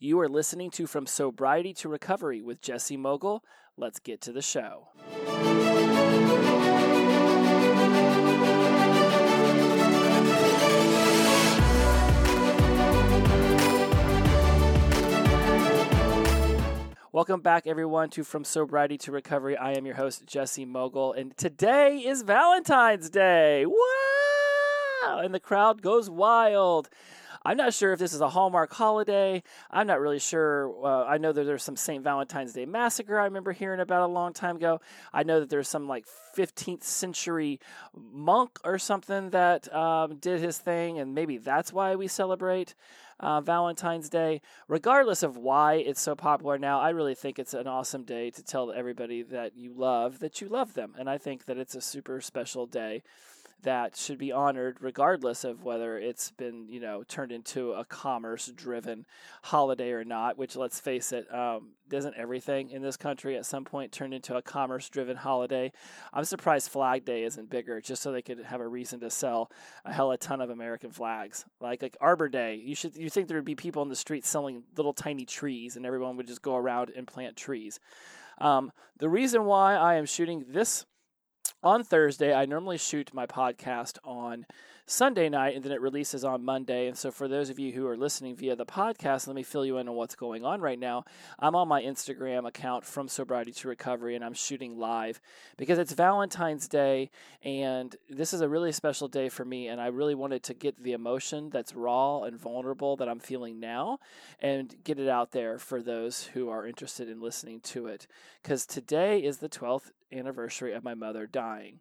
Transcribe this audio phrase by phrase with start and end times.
[0.00, 3.42] You are listening to From Sobriety to Recovery with Jesse Mogul.
[3.76, 4.90] Let's get to the show.
[17.10, 19.56] Welcome back, everyone, to From Sobriety to Recovery.
[19.56, 23.66] I am your host, Jesse Mogul, and today is Valentine's Day.
[23.66, 25.18] Wow!
[25.24, 26.88] And the crowd goes wild.
[27.44, 29.42] I'm not sure if this is a Hallmark holiday.
[29.70, 30.74] I'm not really sure.
[30.84, 32.02] Uh, I know that there's some St.
[32.02, 34.80] Valentine's Day massacre I remember hearing about a long time ago.
[35.12, 37.60] I know that there's some like 15th century
[37.94, 42.74] monk or something that um, did his thing, and maybe that's why we celebrate
[43.20, 44.40] uh, Valentine's Day.
[44.68, 48.42] Regardless of why it's so popular now, I really think it's an awesome day to
[48.42, 50.94] tell everybody that you love that you love them.
[50.98, 53.02] And I think that it's a super special day
[53.62, 58.52] that should be honored regardless of whether it's been you know turned into a commerce
[58.54, 59.04] driven
[59.42, 63.64] holiday or not which let's face it um, doesn't everything in this country at some
[63.64, 65.72] point turn into a commerce driven holiday?
[66.12, 69.50] I'm surprised flag day isn't bigger just so they could have a reason to sell
[69.84, 71.44] a hell of a ton of american flags.
[71.60, 74.28] Like like arbor day you should you think there would be people in the streets
[74.28, 77.80] selling little tiny trees and everyone would just go around and plant trees.
[78.40, 80.86] Um, the reason why i am shooting this
[81.62, 84.46] on Thursday, I normally shoot my podcast on
[84.86, 86.86] Sunday night and then it releases on Monday.
[86.86, 89.66] And so, for those of you who are listening via the podcast, let me fill
[89.66, 91.04] you in on what's going on right now.
[91.38, 95.20] I'm on my Instagram account from Sobriety to Recovery and I'm shooting live
[95.58, 97.10] because it's Valentine's Day
[97.42, 99.68] and this is a really special day for me.
[99.68, 103.60] And I really wanted to get the emotion that's raw and vulnerable that I'm feeling
[103.60, 103.98] now
[104.40, 108.06] and get it out there for those who are interested in listening to it.
[108.42, 111.80] Because today is the 12th anniversary of my mother dying.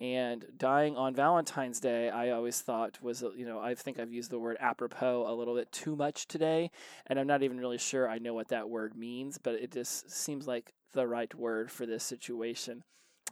[0.00, 4.30] And dying on Valentine's Day, I always thought was, you know, I think I've used
[4.30, 6.70] the word apropos a little bit too much today.
[7.08, 10.10] And I'm not even really sure I know what that word means, but it just
[10.10, 12.84] seems like the right word for this situation.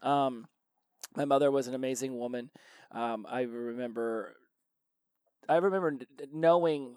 [0.02, 0.48] Um,
[1.14, 2.50] my mother was an amazing woman.
[2.90, 4.34] Um, I remember,
[5.48, 5.98] I remember
[6.32, 6.96] knowing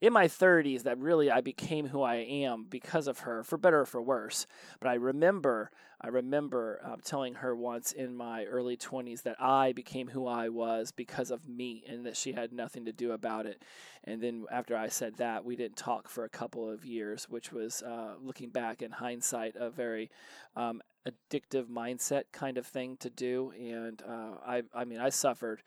[0.00, 3.80] in my 30s that really I became who I am because of her, for better
[3.80, 4.46] or for worse.
[4.80, 5.70] But I remember,
[6.04, 10.50] I remember uh, telling her once in my early 20s that I became who I
[10.50, 13.62] was because of me and that she had nothing to do about it.
[14.04, 17.52] And then after I said that, we didn't talk for a couple of years, which
[17.52, 20.10] was, uh, looking back in hindsight, a very
[20.56, 23.52] um, addictive mindset kind of thing to do.
[23.58, 25.62] And uh, I, I mean, I suffered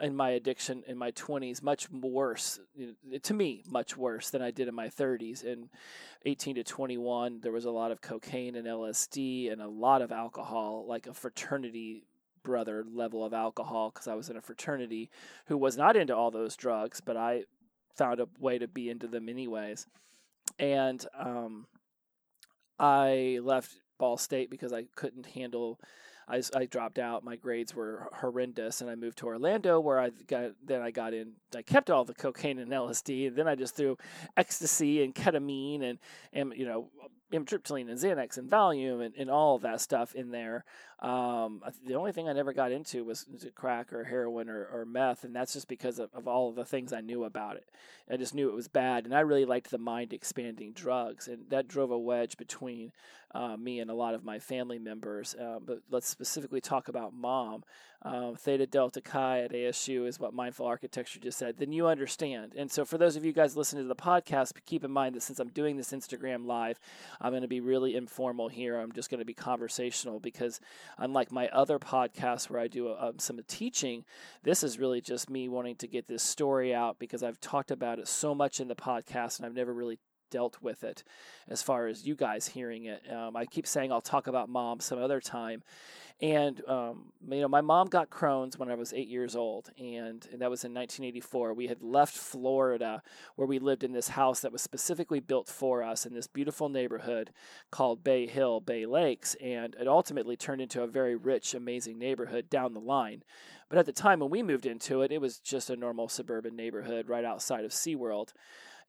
[0.00, 2.60] in my addiction in my 20s much worse,
[3.22, 5.44] to me, much worse than I did in my 30s.
[5.44, 5.68] In
[6.24, 10.12] 18 to 21, there was a lot of cocaine and LSD and a lot of
[10.12, 12.04] alcohol, like a fraternity
[12.44, 15.10] brother level of alcohol because I was in a fraternity
[15.46, 17.44] who was not into all those drugs, but I
[17.96, 19.86] found a way to be into them anyways.
[20.58, 21.66] And um,
[22.78, 25.80] I left Ball State because I couldn't handle.
[26.28, 27.24] I, I dropped out.
[27.24, 30.52] My grades were horrendous, and I moved to Orlando, where I got.
[30.64, 31.32] Then I got in.
[31.54, 33.96] I kept all the cocaine and LSD, and then I just threw
[34.36, 35.98] ecstasy and ketamine and
[36.32, 36.90] and you know
[37.32, 40.64] amitriptyline and Xanax and Valium and, and all of that stuff in there.
[41.00, 43.26] Um, the only thing I never got into was,
[43.56, 46.64] crack or heroin or, or meth, and that's just because of, of, all of the
[46.64, 47.68] things I knew about it.
[48.08, 51.50] I just knew it was bad, and I really liked the mind expanding drugs, and
[51.50, 52.92] that drove a wedge between
[53.34, 55.34] uh, me and a lot of my family members.
[55.34, 57.64] Uh, but let's specifically talk about mom.
[58.04, 61.58] Um, Theta Delta Chi at ASU is what Mindful Architecture just said.
[61.58, 62.52] Then you understand.
[62.56, 65.22] And so, for those of you guys listening to the podcast, keep in mind that
[65.22, 66.80] since I'm doing this Instagram live,
[67.20, 68.76] I'm going to be really informal here.
[68.76, 70.58] I'm just going to be conversational because
[70.98, 74.04] unlike my other podcasts where I do a, um, some teaching,
[74.42, 78.00] this is really just me wanting to get this story out because I've talked about
[78.00, 79.98] it so much in the podcast and I've never really
[80.32, 81.04] dealt with it
[81.48, 83.02] as far as you guys hearing it.
[83.12, 85.62] Um, I keep saying I'll talk about mom some other time.
[86.22, 90.24] And, um, you know, my mom got Crohn's when I was eight years old, and,
[90.32, 91.52] and that was in 1984.
[91.52, 93.02] We had left Florida,
[93.34, 96.68] where we lived in this house that was specifically built for us in this beautiful
[96.68, 97.32] neighborhood
[97.72, 102.48] called Bay Hill, Bay Lakes, and it ultimately turned into a very rich, amazing neighborhood
[102.48, 103.24] down the line.
[103.68, 106.54] But at the time when we moved into it, it was just a normal suburban
[106.54, 108.32] neighborhood right outside of SeaWorld.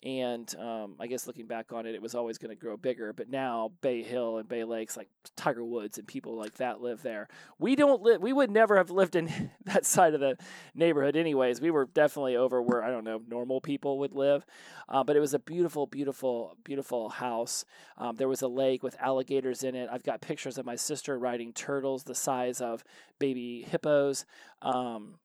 [0.03, 3.13] And um, I guess looking back on it, it was always going to grow bigger.
[3.13, 5.07] But now Bay Hill and Bay Lakes, like
[5.38, 7.29] Tiger Woods and people like that, live there.
[7.57, 8.21] We don't live.
[8.21, 10.38] We would never have lived in that side of the
[10.75, 11.61] neighborhood, anyways.
[11.61, 14.45] We were definitely over where I don't know normal people would live.
[14.89, 17.63] Uh, but it was a beautiful, beautiful, beautiful house.
[17.97, 19.89] Um, there was a lake with alligators in it.
[19.89, 22.83] I've got pictures of my sister riding turtles the size of
[23.19, 24.25] baby hippos.
[24.61, 25.15] Um,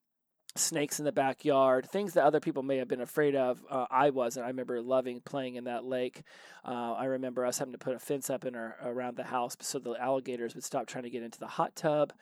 [0.57, 3.61] snakes in the backyard, things that other people may have been afraid of.
[3.71, 4.47] Uh, I wasn't.
[4.47, 6.23] I remember loving playing in that lake.
[6.65, 9.57] Uh, I remember us having to put a fence up in our, around the house
[9.61, 12.13] so the alligators would stop trying to get into the hot tub.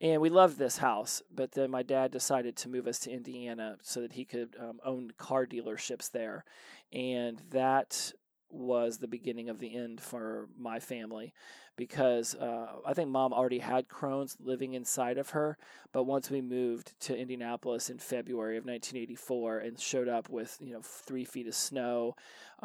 [0.00, 3.76] And we loved this house, but then my dad decided to move us to Indiana
[3.82, 6.44] so that he could um, own car dealerships there.
[6.92, 8.12] And that
[8.50, 11.32] was the beginning of the end for my family
[11.76, 15.58] because uh, I think mom already had Crohn's living inside of her.
[15.92, 20.72] But once we moved to Indianapolis in February of 1984 and showed up with you
[20.72, 22.16] know three feet of snow,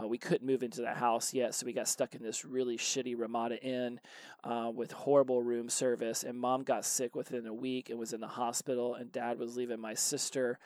[0.01, 2.77] uh, we couldn't move into the house yet, so we got stuck in this really
[2.77, 3.99] shitty Ramada Inn
[4.43, 6.23] uh, with horrible room service.
[6.23, 9.57] And mom got sick within a week and was in the hospital, and dad was
[9.57, 10.59] leaving my sister,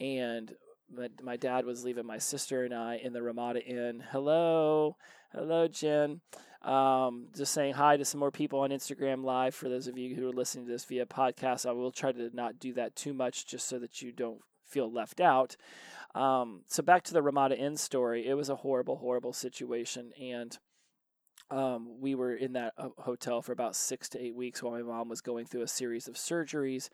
[0.00, 0.54] and
[0.94, 4.02] my, my dad was leaving my sister and I in the Ramada Inn.
[4.10, 4.96] Hello,
[5.36, 6.22] hello, Jen.
[6.62, 9.54] Um, just saying hi to some more people on Instagram Live.
[9.54, 12.30] For those of you who are listening to this via podcast, I will try to
[12.34, 15.56] not do that too much, just so that you don't feel left out.
[16.14, 18.26] Um, so back to the Ramada Inn story.
[18.26, 20.58] It was a horrible, horrible situation, and
[21.50, 24.82] um, we were in that uh, hotel for about six to eight weeks while my
[24.82, 26.88] mom was going through a series of surgeries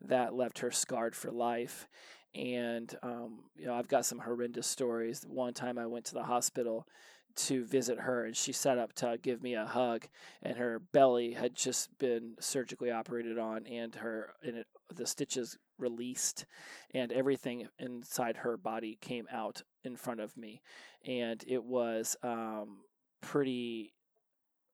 [0.00, 1.86] that left her scarred for life
[2.34, 5.24] and um, you know I've got some horrendous stories.
[5.26, 6.86] One time I went to the hospital
[7.36, 10.06] to visit her, and she sat up to give me a hug,
[10.42, 15.58] and her belly had just been surgically operated on, and her and it, the stitches
[15.78, 16.46] released,
[16.92, 20.62] and everything inside her body came out in front of me,
[21.06, 22.78] and it was um,
[23.20, 23.94] pretty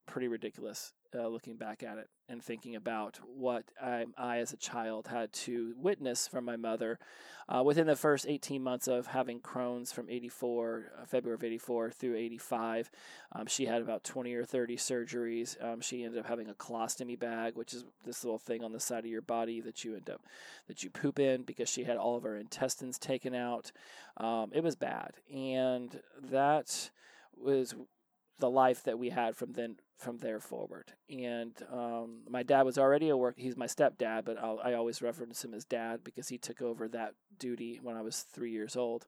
[0.07, 4.57] pretty ridiculous uh, looking back at it and thinking about what I, I, as a
[4.57, 6.99] child, had to witness from my mother
[7.49, 11.91] uh, within the first 18 months of having Crohn's from 84, uh, February of 84
[11.91, 12.91] through 85.
[13.33, 15.63] Um, she had about 20 or 30 surgeries.
[15.63, 18.81] Um, she ended up having a colostomy bag, which is this little thing on the
[18.81, 20.23] side of your body that you end up
[20.69, 23.73] that you poop in because she had all of her intestines taken out.
[24.17, 26.01] Um, it was bad, and
[26.31, 26.91] that
[27.37, 27.75] was
[28.41, 30.93] the life that we had from then from there forward.
[31.11, 33.35] And um, my dad was already a work.
[33.37, 36.89] He's my stepdad, but I'll, i always reference him as dad because he took over
[36.89, 39.07] that duty when I was three years old.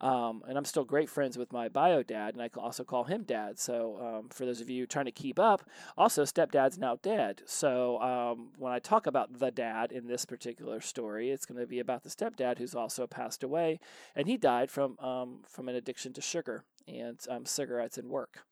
[0.00, 3.24] Um, and I'm still great friends with my bio dad, and I also call him
[3.24, 3.58] dad.
[3.58, 7.42] So um, for those of you trying to keep up, also stepdad's now dead.
[7.44, 11.66] So um, when I talk about the dad in this particular story, it's going to
[11.66, 13.78] be about the stepdad who's also passed away,
[14.16, 16.64] and he died from um, from an addiction to sugar
[16.98, 18.44] and um, cigarettes and work.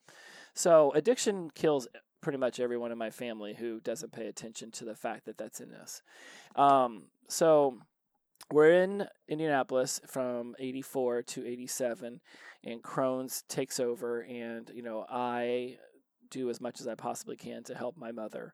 [0.53, 1.87] So addiction kills
[2.21, 5.61] pretty much everyone in my family who doesn't pay attention to the fact that that's
[5.61, 6.01] in us.
[6.55, 7.77] Um, so
[8.51, 12.19] we're in Indianapolis from 84 to 87
[12.63, 15.77] and Crohn's takes over and you know I
[16.29, 18.53] do as much as I possibly can to help my mother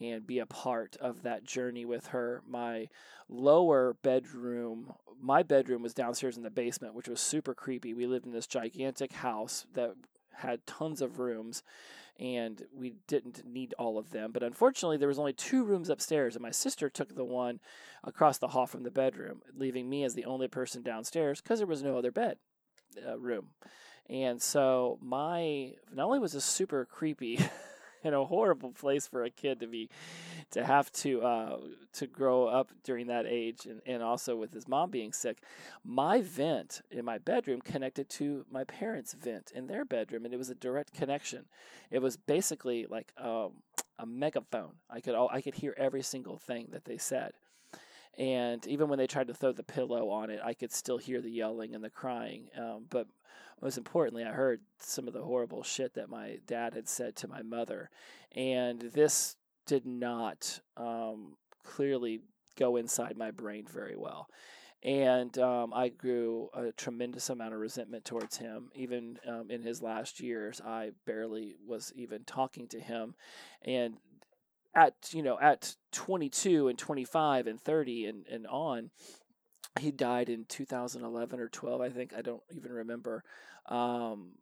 [0.00, 2.42] and be a part of that journey with her.
[2.48, 2.88] My
[3.28, 7.94] lower bedroom, my bedroom was downstairs in the basement, which was super creepy.
[7.94, 9.94] We lived in this gigantic house that
[10.32, 11.62] had tons of rooms
[12.18, 16.36] and we didn't need all of them but unfortunately there was only two rooms upstairs
[16.36, 17.58] and my sister took the one
[18.04, 21.66] across the hall from the bedroom leaving me as the only person downstairs because there
[21.66, 22.36] was no other bed
[23.06, 23.48] uh, room
[24.08, 27.38] and so my not only was this super creepy
[28.04, 29.88] and a horrible place for a kid to be
[30.50, 31.58] to have to uh,
[31.92, 35.38] to grow up during that age and, and also with his mom being sick.
[35.84, 40.36] My vent in my bedroom connected to my parents vent in their bedroom and it
[40.36, 41.46] was a direct connection.
[41.90, 43.52] It was basically like um,
[43.98, 44.72] a megaphone.
[44.90, 47.32] I could all, i could hear every single thing that they said
[48.18, 51.20] and even when they tried to throw the pillow on it, I could still hear
[51.20, 52.48] the yelling and the crying.
[52.56, 53.06] Um, but
[53.60, 57.28] most importantly, I heard some of the horrible shit that my dad had said to
[57.28, 57.90] my mother.
[58.32, 62.20] And this did not um, clearly
[62.56, 64.28] go inside my brain very well.
[64.82, 68.70] And um, I grew a tremendous amount of resentment towards him.
[68.74, 73.14] Even um, in his last years, I barely was even talking to him.
[73.64, 73.96] And
[74.74, 78.90] at you know at 22 and 25 and 30 and, and on
[79.80, 83.22] he died in 2011 or 12 i think i don't even remember.
[83.66, 84.32] Um,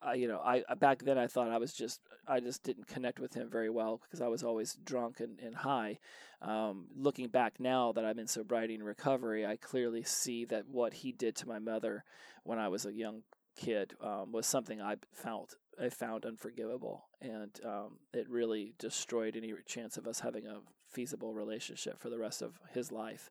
[0.00, 3.18] I, you know I back then i thought i was just i just didn't connect
[3.18, 5.98] with him very well because i was always drunk and, and high.
[6.42, 10.92] Um, looking back now that i'm in sobriety and recovery i clearly see that what
[10.92, 12.04] he did to my mother
[12.44, 13.22] when i was a young
[13.56, 19.52] kid um, was something i felt I found unforgivable, and um, it really destroyed any
[19.66, 23.30] chance of us having a feasible relationship for the rest of his life.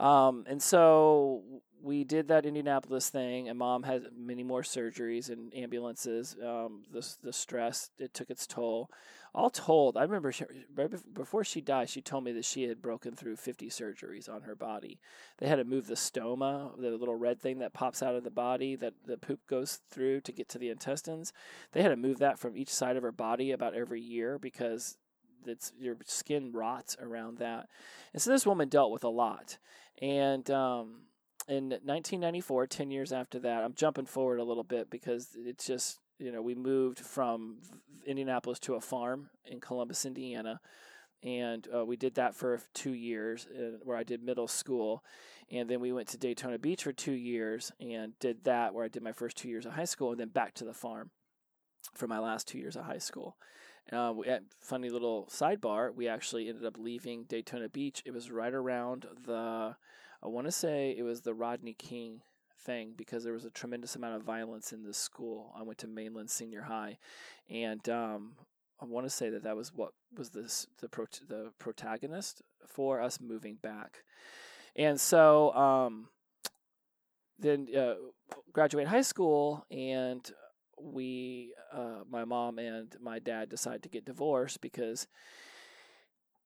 [0.00, 1.42] Um, and so
[1.82, 6.36] we did that Indianapolis thing, and mom had many more surgeries and ambulances.
[6.42, 8.90] Um, the the stress it took its toll.
[9.32, 12.82] All told, I remember she, right before she died, she told me that she had
[12.82, 14.98] broken through 50 surgeries on her body.
[15.38, 18.30] They had to move the stoma, the little red thing that pops out of the
[18.32, 21.32] body that the poop goes through to get to the intestines.
[21.70, 24.96] They had to move that from each side of her body about every year because
[25.46, 27.68] it's your skin rots around that.
[28.12, 29.58] And so this woman dealt with a lot.
[30.00, 31.02] And um,
[31.48, 35.98] in 1994, 10 years after that, I'm jumping forward a little bit because it's just,
[36.18, 37.58] you know, we moved from
[38.06, 40.60] Indianapolis to a farm in Columbus, Indiana.
[41.22, 45.04] And uh, we did that for two years, uh, where I did middle school.
[45.50, 48.88] And then we went to Daytona Beach for two years and did that, where I
[48.88, 51.10] did my first two years of high school, and then back to the farm
[51.94, 53.36] for my last two years of high school.
[53.92, 54.26] Uh, we,
[54.60, 58.02] funny little sidebar, we actually ended up leaving Daytona Beach.
[58.04, 59.74] It was right around the
[60.22, 62.20] I want to say it was the Rodney King
[62.60, 65.52] thing because there was a tremendous amount of violence in this school.
[65.58, 66.98] I went to Mainland Senior High,
[67.48, 68.32] and um,
[68.80, 73.00] I want to say that that was what was this the pro- the protagonist for
[73.00, 74.04] us moving back,
[74.76, 76.08] and so um,
[77.38, 77.94] then uh,
[78.52, 80.30] graduate high school and
[80.82, 85.06] we uh, my mom and my dad decide to get divorced because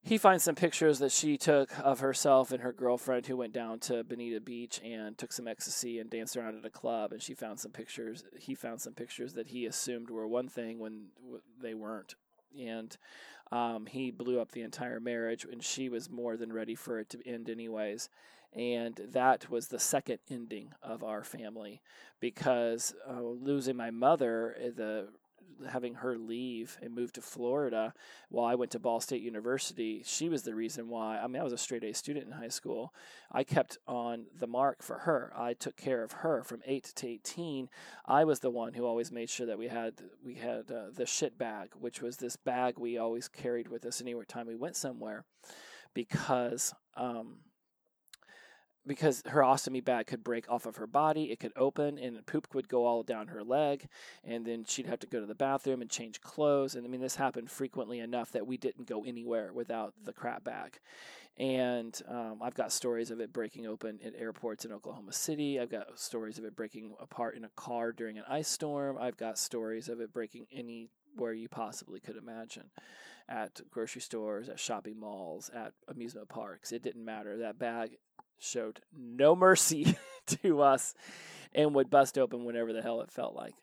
[0.04, 3.78] he finds some pictures that she took of herself and her girlfriend who went down
[3.80, 7.12] to Bonita Beach and took some ecstasy and danced around at a club.
[7.12, 8.22] And she found some pictures.
[8.38, 11.06] He found some pictures that he assumed were one thing when
[11.58, 12.16] they weren't.
[12.58, 12.94] And
[13.50, 17.08] um, he blew up the entire marriage, and she was more than ready for it
[17.10, 18.10] to end, anyways.
[18.54, 21.82] And that was the second ending of our family
[22.20, 25.08] because uh, losing my mother, eh, the
[25.68, 27.92] having her leave and move to Florida
[28.28, 31.18] while I went to Ball State University, she was the reason why.
[31.18, 32.92] I mean, I was a straight A student in high school.
[33.30, 35.32] I kept on the mark for her.
[35.36, 37.68] I took care of her from 8 to 18.
[38.06, 39.94] I was the one who always made sure that we had
[40.24, 44.00] we had uh, the shit bag, which was this bag we always carried with us
[44.00, 45.24] anywhere time we went somewhere
[45.94, 47.38] because um,
[48.86, 52.54] because her ostomy bag could break off of her body, it could open, and poop
[52.54, 53.86] would go all down her leg,
[54.24, 56.74] and then she'd have to go to the bathroom and change clothes.
[56.74, 60.44] And I mean, this happened frequently enough that we didn't go anywhere without the crap
[60.44, 60.78] bag.
[61.36, 65.58] And um, I've got stories of it breaking open at airports in Oklahoma City.
[65.58, 68.96] I've got stories of it breaking apart in a car during an ice storm.
[69.00, 72.70] I've got stories of it breaking anywhere you possibly could imagine
[73.28, 76.70] at grocery stores, at shopping malls, at amusement parks.
[76.70, 77.38] It didn't matter.
[77.38, 77.96] That bag
[78.38, 80.94] showed no mercy to us
[81.54, 83.54] and would bust open whenever the hell it felt like.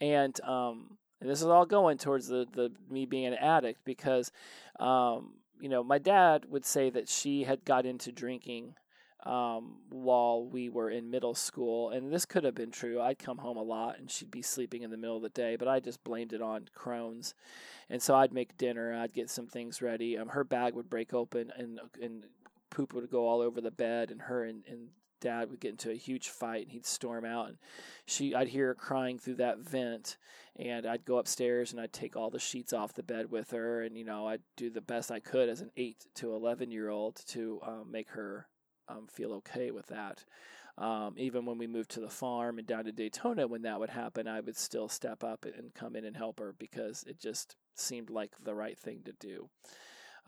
[0.00, 4.32] And um, and this is all going towards the, the me being an addict because
[4.78, 8.74] um, you know my dad would say that she had got into drinking
[9.24, 13.00] um, while we were in middle school, and this could have been true.
[13.00, 15.56] I'd come home a lot, and she'd be sleeping in the middle of the day,
[15.56, 17.34] but I just blamed it on Crohn's,
[17.90, 20.16] and so I'd make dinner, I'd get some things ready.
[20.16, 22.24] Um, her bag would break open, and and
[22.70, 24.88] poop would go all over the bed, and her and, and
[25.20, 27.58] dad would get into a huge fight, and he'd storm out, and
[28.06, 30.16] she, I'd hear her crying through that vent,
[30.56, 33.82] and I'd go upstairs and I'd take all the sheets off the bed with her,
[33.82, 36.88] and you know I'd do the best I could as an eight to eleven year
[36.88, 38.46] old to um, make her
[38.88, 40.24] um, feel okay with that.
[40.78, 43.90] Um, even when we moved to the farm and down to Daytona, when that would
[43.90, 47.56] happen, I would still step up and come in and help her because it just
[47.74, 49.50] seemed like the right thing to do.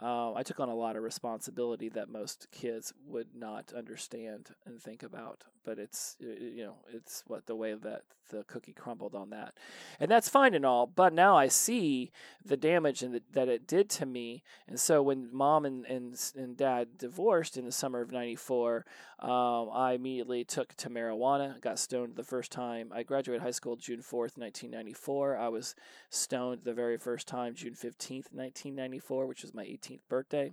[0.02, 4.82] Uh, I took on a lot of responsibility that most kids would not understand and
[4.82, 5.44] think about.
[5.64, 9.54] But it's you know it's what the way that the cookie crumbled on that,
[10.00, 10.88] and that's fine and all.
[10.88, 12.10] But now I see
[12.44, 14.42] the damage and that it did to me.
[14.66, 18.84] And so when mom and and, and dad divorced in the summer of '94,
[19.20, 21.60] um, I immediately took to marijuana.
[21.60, 22.90] Got stoned the first time.
[22.92, 25.36] I graduated high school June 4th, 1994.
[25.36, 25.76] I was
[26.10, 30.52] stoned the very first time June 15th, 1994, which was my 18th birthday.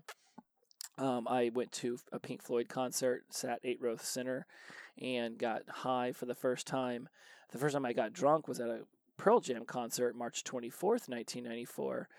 [0.98, 4.46] Um, I went to a Pink Floyd concert, sat eight row center,
[5.02, 7.08] and got high for the first time.
[7.52, 8.82] The first time I got drunk was at a
[9.18, 12.10] Pearl Jam concert, March 24th, 1994.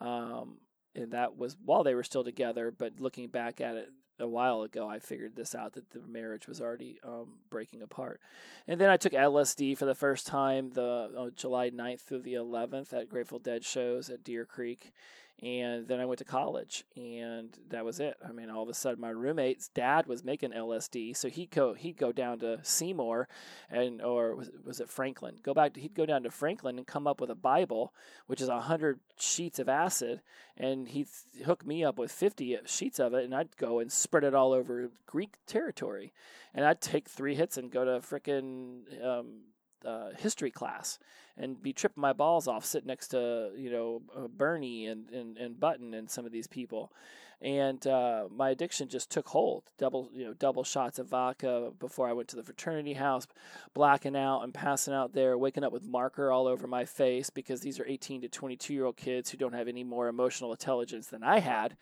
[0.00, 0.58] Um,
[0.94, 4.62] and that was while they were still together, but looking back at it, a while
[4.62, 8.20] ago, I figured this out that the marriage was already um, breaking apart.
[8.66, 12.34] And then I took LSD for the first time the uh, July 9th through the
[12.34, 14.92] 11th at Grateful Dead shows at Deer Creek.
[15.40, 18.16] And then I went to college, and that was it.
[18.26, 21.74] I mean, all of a sudden, my roommate's dad was making LSD, so he'd go
[21.74, 23.28] he'd go down to Seymour,
[23.70, 25.36] and or was, was it Franklin?
[25.42, 25.74] Go back.
[25.74, 27.92] To, he'd go down to Franklin and come up with a Bible,
[28.26, 30.22] which is hundred sheets of acid,
[30.56, 31.08] and he'd
[31.44, 34.52] hook me up with fifty sheets of it, and I'd go and spread it all
[34.52, 36.12] over Greek territory,
[36.52, 39.42] and I'd take three hits and go to frickin' um,
[39.84, 40.98] uh, history class
[41.36, 45.36] and be tripping my balls off sitting next to you know uh, Bernie and, and
[45.38, 46.92] and Button and some of these people,
[47.40, 49.64] and uh, my addiction just took hold.
[49.78, 53.26] Double you know double shots of vodka before I went to the fraternity house,
[53.74, 57.60] blacking out and passing out there, waking up with marker all over my face because
[57.60, 61.06] these are 18 to 22 year old kids who don't have any more emotional intelligence
[61.06, 61.76] than I had.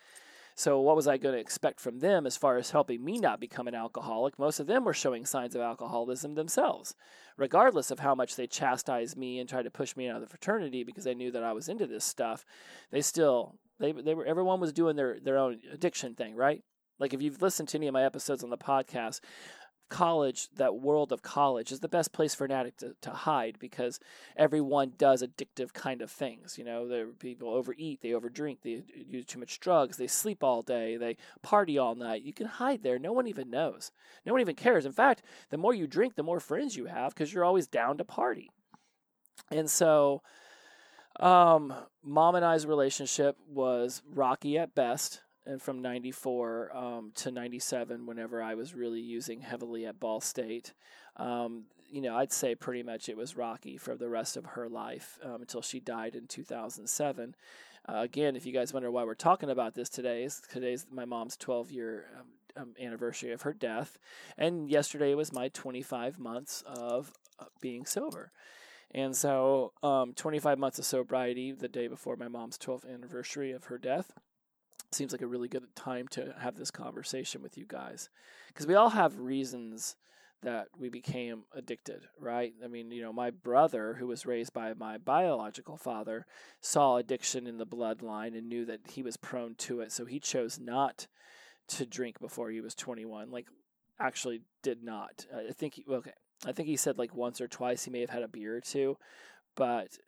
[0.58, 3.40] So, what was I going to expect from them as far as helping me not
[3.40, 4.38] become an alcoholic?
[4.38, 6.94] Most of them were showing signs of alcoholism themselves,
[7.36, 10.28] regardless of how much they chastised me and tried to push me out of the
[10.28, 12.46] fraternity because they knew that I was into this stuff.
[12.90, 16.64] They still, they, they were, everyone was doing their, their own addiction thing, right?
[16.98, 19.20] Like if you've listened to any of my episodes on the podcast,
[19.88, 23.58] college, that world of college, is the best place for an addict to, to hide
[23.58, 24.00] because
[24.36, 26.58] everyone does addictive kind of things.
[26.58, 30.62] You know, the people overeat, they overdrink, they use too much drugs, they sleep all
[30.62, 32.22] day, they party all night.
[32.22, 32.98] You can hide there.
[32.98, 33.92] No one even knows.
[34.24, 34.86] No one even cares.
[34.86, 37.98] In fact, the more you drink, the more friends you have because you're always down
[37.98, 38.50] to party.
[39.50, 40.22] And so,
[41.20, 48.06] um, mom and I's relationship was rocky at best and from 94 um, to 97
[48.06, 50.72] whenever i was really using heavily at ball state.
[51.16, 54.68] Um, you know i'd say pretty much it was rocky for the rest of her
[54.68, 57.34] life um, until she died in 2007
[57.88, 61.04] uh, again if you guys wonder why we're talking about this today is today's my
[61.04, 62.26] mom's 12 year um,
[62.58, 63.98] um, anniversary of her death
[64.36, 68.32] and yesterday was my 25 months of uh, being sober.
[68.92, 73.64] And so, um, 25 months of sobriety, the day before my mom's 12th anniversary of
[73.64, 74.12] her death
[74.96, 78.08] seems like a really good time to have this conversation with you guys
[78.48, 79.96] because we all have reasons
[80.42, 82.52] that we became addicted, right?
[82.62, 86.26] I mean, you know, my brother, who was raised by my biological father,
[86.60, 89.92] saw addiction in the bloodline and knew that he was prone to it.
[89.92, 91.06] So he chose not
[91.68, 93.30] to drink before he was 21.
[93.30, 93.46] Like,
[93.98, 95.26] actually, did not.
[95.34, 96.12] I think, he, okay,
[96.44, 98.60] I think he said like once or twice he may have had a beer or
[98.60, 98.98] two,
[99.56, 99.98] but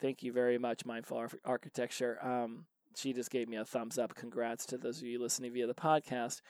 [0.00, 2.18] thank you very much, Mindful Architecture.
[2.22, 2.66] Um,
[2.98, 4.14] she just gave me a thumbs up.
[4.14, 6.40] Congrats to those of you listening via the podcast.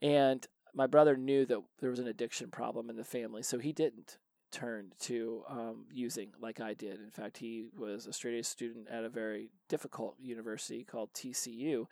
[0.00, 3.72] And my brother knew that there was an addiction problem in the family, so he
[3.72, 4.18] didn't
[4.54, 7.00] turn to um, using like I did.
[7.00, 11.86] In fact, he was a straight A student at a very difficult university called TCU,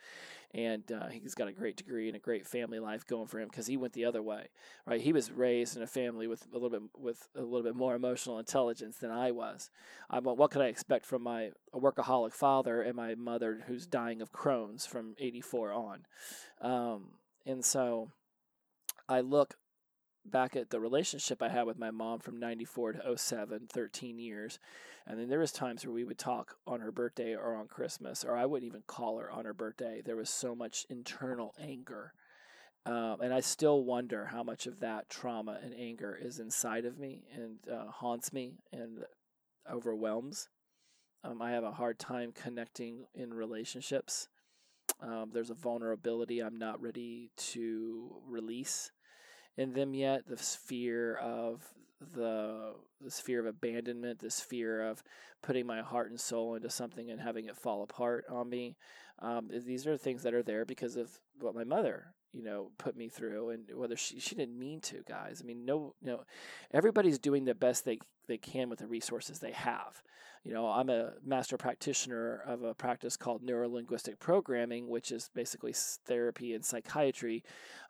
[0.55, 3.49] and uh, he's got a great degree and a great family life going for him
[3.49, 4.47] because he went the other way.
[4.87, 7.75] Right, he was raised in a family with a little bit with a little bit
[7.75, 9.71] more emotional intelligence than I was.
[10.09, 14.33] I, what could I expect from my workaholic father and my mother who's dying of
[14.33, 16.07] Crohn's from '84 on?
[16.61, 17.09] Um,
[17.45, 18.11] and so
[19.09, 19.57] I look
[20.25, 24.59] back at the relationship I had with my mom from 94 to 07, 13 years.
[25.07, 28.25] And then there was times where we would talk on her birthday or on Christmas,
[28.25, 30.01] or I wouldn't even call her on her birthday.
[30.05, 32.13] There was so much internal anger.
[32.85, 36.99] Um, and I still wonder how much of that trauma and anger is inside of
[36.99, 39.05] me and uh, haunts me and
[39.71, 40.49] overwhelms.
[41.25, 44.29] Um, I have a hard time connecting in relationships.
[45.01, 48.91] Um, there's a vulnerability I'm not ready to release
[49.57, 50.27] in them yet.
[50.29, 51.63] The fear of
[52.15, 55.03] the this fear of abandonment, this fear of
[55.43, 58.77] putting my heart and soul into something and having it fall apart on me.
[59.19, 61.11] Um, these are things that are there because of
[61.41, 65.03] what my mother, you know, put me through, and whether she she didn't mean to,
[65.09, 65.41] guys.
[65.43, 66.25] I mean, no, know,
[66.73, 70.03] everybody's doing the best they they can with the resources they have
[70.45, 75.73] you know, I'm a master practitioner of a practice called neurolinguistic programming, which is basically
[75.73, 77.45] therapy and psychiatry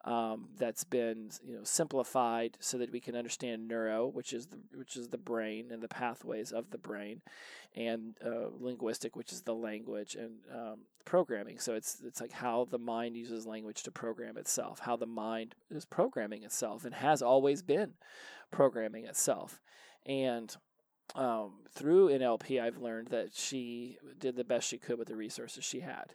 [0.05, 4.59] um, that's been you know simplified so that we can understand neuro, which is the
[4.74, 7.22] which is the brain and the pathways of the brain,
[7.74, 11.59] and uh, linguistic, which is the language and um, programming.
[11.59, 15.55] So it's it's like how the mind uses language to program itself, how the mind
[15.71, 17.92] is programming itself, and has always been
[18.51, 19.61] programming itself,
[20.07, 20.57] and
[21.14, 25.64] um, through NLP, I've learned that she did the best she could with the resources
[25.64, 26.14] she had,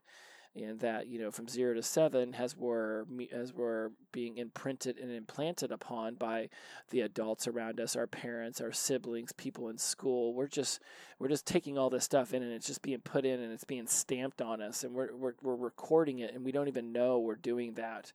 [0.56, 5.12] and that you know from zero to seven, as we're as we're being imprinted and
[5.12, 6.50] implanted upon by
[6.90, 10.80] the adults around us, our parents, our siblings, people in school, we're just
[11.20, 13.64] we're just taking all this stuff in, and it's just being put in, and it's
[13.64, 17.20] being stamped on us, and we're we're, we're recording it, and we don't even know
[17.20, 18.12] we're doing that,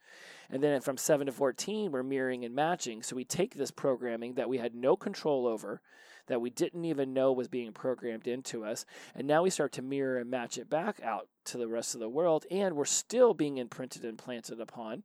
[0.51, 3.03] and then from seven to fourteen, we're mirroring and matching.
[3.03, 5.81] So we take this programming that we had no control over
[6.27, 8.85] that we didn't even know was being programmed into us.
[9.15, 12.01] And now we start to mirror and match it back out to the rest of
[12.01, 15.03] the world, and we're still being imprinted and planted upon.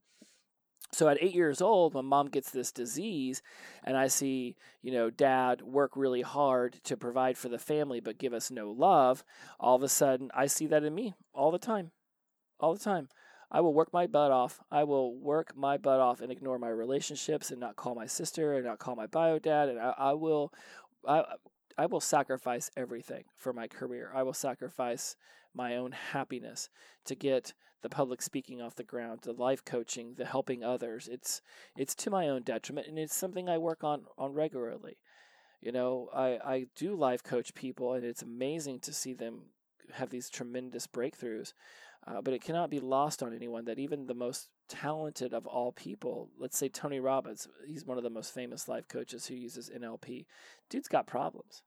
[0.92, 3.42] So at eight years old, my mom gets this disease,
[3.84, 8.18] and I see, you know, dad work really hard to provide for the family but
[8.18, 9.24] give us no love,
[9.60, 11.92] all of a sudden I see that in me all the time.
[12.60, 13.10] All the time.
[13.50, 14.60] I will work my butt off.
[14.72, 18.54] I will work my butt off and ignore my relationships and not call my sister
[18.54, 19.70] and not call my bio dad.
[19.70, 20.54] And I, I will,
[21.06, 21.24] I,
[21.78, 24.12] I will sacrifice everything for my career.
[24.14, 25.16] I will sacrifice
[25.54, 26.70] my own happiness
[27.06, 31.08] to get the public speaking off the ground, the life coaching, the helping others.
[31.08, 31.42] It's
[31.76, 34.98] it's to my own detriment, and it's something I work on on regularly.
[35.62, 39.44] You know, I I do life coach people, and it's amazing to see them
[39.94, 41.54] have these tremendous breakthroughs.
[42.08, 45.74] Uh, but it cannot be lost on anyone that even the most talented of all
[45.74, 49.70] people, let's say Tony Robbins, he's one of the most famous life coaches who uses
[49.70, 50.26] NLP.
[50.70, 51.64] Dude's got problems.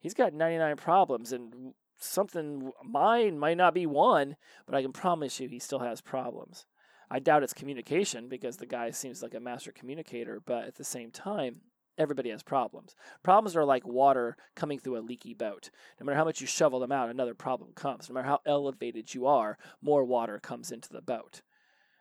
[0.00, 5.38] He's got 99 problems, and something mine might not be one, but I can promise
[5.38, 6.66] you he still has problems.
[7.08, 10.84] I doubt it's communication because the guy seems like a master communicator, but at the
[10.84, 11.60] same time,
[12.00, 12.96] everybody has problems.
[13.22, 15.70] Problems are like water coming through a leaky boat.
[16.00, 18.08] No matter how much you shovel them out, another problem comes.
[18.08, 21.42] No matter how elevated you are, more water comes into the boat.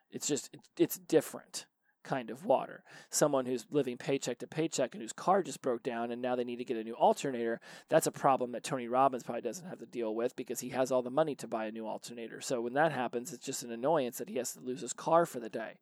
[0.10, 1.66] It's just, it's different
[2.04, 2.84] kind of water.
[3.10, 6.46] Someone who's living paycheck to paycheck and whose car just broke down and now they
[6.46, 7.60] need to get a new alternator,
[7.90, 10.92] that's a problem that Tony Robbins probably doesn't have to deal with because he has
[10.92, 12.40] all the money to buy a new alternator.
[12.42, 15.26] So when that happens, it's just an annoyance that he has to lose his car
[15.26, 15.80] for the day.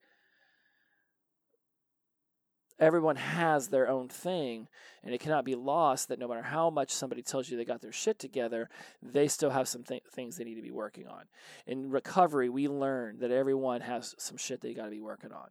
[2.79, 4.67] Everyone has their own thing,
[5.03, 7.81] and it cannot be lost that no matter how much somebody tells you they got
[7.81, 8.69] their shit together,
[9.01, 11.23] they still have some th- things they need to be working on.
[11.65, 15.49] In recovery, we learn that everyone has some shit they got to be working on.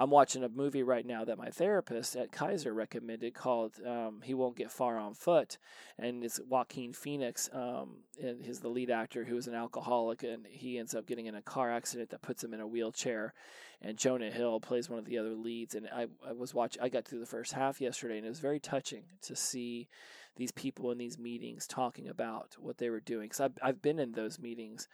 [0.00, 4.32] I'm watching a movie right now that my therapist at Kaiser recommended called um, "He
[4.32, 5.58] Won't Get Far on Foot,"
[5.98, 7.50] and it's Joaquin Phoenix.
[7.52, 11.26] Um, and he's the lead actor who is an alcoholic, and he ends up getting
[11.26, 13.34] in a car accident that puts him in a wheelchair.
[13.82, 15.74] And Jonah Hill plays one of the other leads.
[15.74, 16.80] And I, I was watching.
[16.80, 19.88] I got through the first half yesterday, and it was very touching to see
[20.36, 23.26] these people in these meetings talking about what they were doing.
[23.26, 24.86] Because I've I've been in those meetings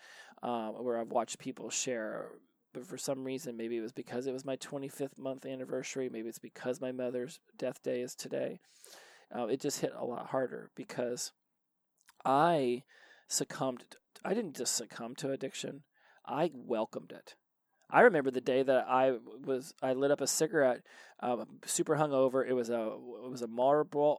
[0.43, 2.31] um, where I've watched people share
[2.75, 6.29] but for some reason, maybe it was because it was my 25th month anniversary, maybe
[6.29, 8.61] it's because my mother's death day is today.
[9.35, 11.33] Uh, it just hit a lot harder because
[12.25, 12.83] I
[13.29, 13.85] succumbed.
[14.25, 15.85] I didn't just succumb to addiction,
[16.27, 17.35] I welcomed it.
[17.91, 20.83] I remember the day that I was I lit up a cigarette,
[21.21, 22.47] um, super hungover.
[22.47, 24.19] It was a it was a Marlboro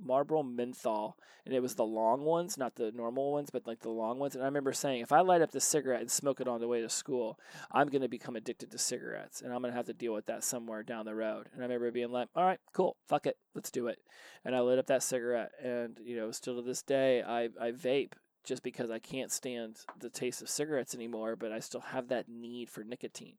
[0.00, 3.90] Marlboro menthol, and it was the long ones, not the normal ones, but like the
[3.90, 4.34] long ones.
[4.34, 6.68] And I remember saying, if I light up this cigarette and smoke it on the
[6.68, 7.38] way to school,
[7.70, 10.26] I'm going to become addicted to cigarettes, and I'm going to have to deal with
[10.26, 11.48] that somewhere down the road.
[11.52, 13.98] And I remember being like, all right, cool, fuck it, let's do it.
[14.44, 17.72] And I lit up that cigarette, and you know, still to this day, I I
[17.72, 18.12] vape
[18.44, 22.28] just because I can't stand the taste of cigarettes anymore, but I still have that
[22.28, 23.36] need for nicotine.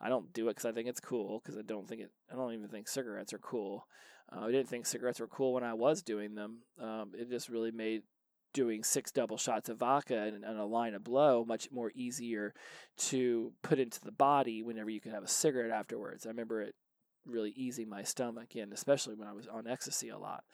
[0.00, 1.40] I don't do it because I think it's cool.
[1.42, 2.10] Because I don't think it.
[2.30, 3.86] I don't even think cigarettes are cool.
[4.34, 6.58] Uh, I didn't think cigarettes were cool when I was doing them.
[6.80, 8.02] Um, it just really made
[8.52, 12.54] doing six double shots of vodka and, and, a line of blow much more easier
[12.96, 16.24] to put into the body whenever you could have a cigarette afterwards.
[16.24, 16.74] I remember it
[17.26, 20.44] really easing my stomach and especially when I was on ecstasy a lot.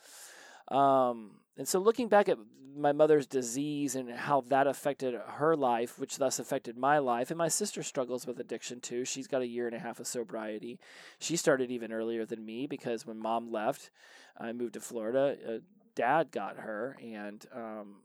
[0.71, 2.39] Um, and so looking back at
[2.77, 7.39] my mother's disease and how that affected her life, which thus affected my life, and
[7.39, 9.05] my sister struggles with addiction too.
[9.05, 10.79] She's got a year and a half of sobriety.
[11.19, 13.91] She started even earlier than me because when mom left,
[14.39, 15.37] I moved to Florida.
[15.47, 15.59] Uh,
[15.95, 17.97] dad got her, and um,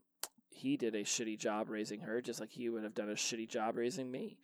[0.56, 3.48] he did a shitty job raising her, just like he would have done a shitty
[3.48, 4.38] job raising me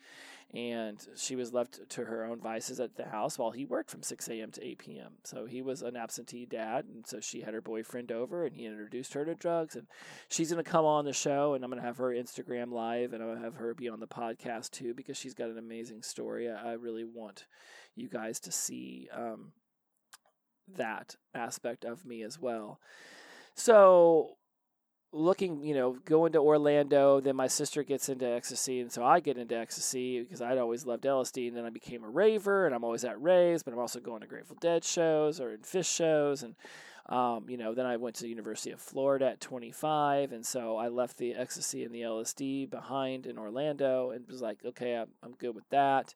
[0.54, 4.02] and she was left to her own vices at the house while he worked from
[4.02, 4.50] 6 a.m.
[4.50, 5.12] to 8 p.m.
[5.24, 8.66] So he was an absentee dad, and so she had her boyfriend over, and he
[8.66, 9.76] introduced her to drugs.
[9.76, 9.86] And
[10.28, 13.14] she's going to come on the show, and I'm going to have her Instagram live,
[13.14, 15.58] and I'm going to have her be on the podcast too because she's got an
[15.58, 16.50] amazing story.
[16.50, 17.46] I, really want
[17.94, 19.52] you guys to see um,
[20.76, 22.80] that aspect of me as well.
[23.54, 24.36] So
[25.12, 27.20] looking, you know, going to Orlando.
[27.20, 30.86] Then my sister gets into ecstasy, and so I get into ecstasy because I'd always
[30.86, 31.48] loved LSD.
[31.48, 34.22] And then I became a raver, and I'm always at raves, but I'm also going
[34.22, 36.54] to Grateful Dead shows or in Phish shows, and
[37.06, 40.76] um, you know, then I went to the University of Florida at 25, and so
[40.76, 45.08] I left the ecstasy and the LSD behind in Orlando, and was like, okay, I'm,
[45.22, 46.14] I'm good with that.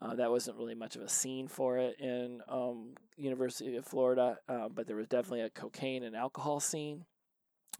[0.00, 4.38] Uh, that wasn't really much of a scene for it in um, University of Florida,
[4.48, 7.04] uh, but there was definitely a cocaine and alcohol scene.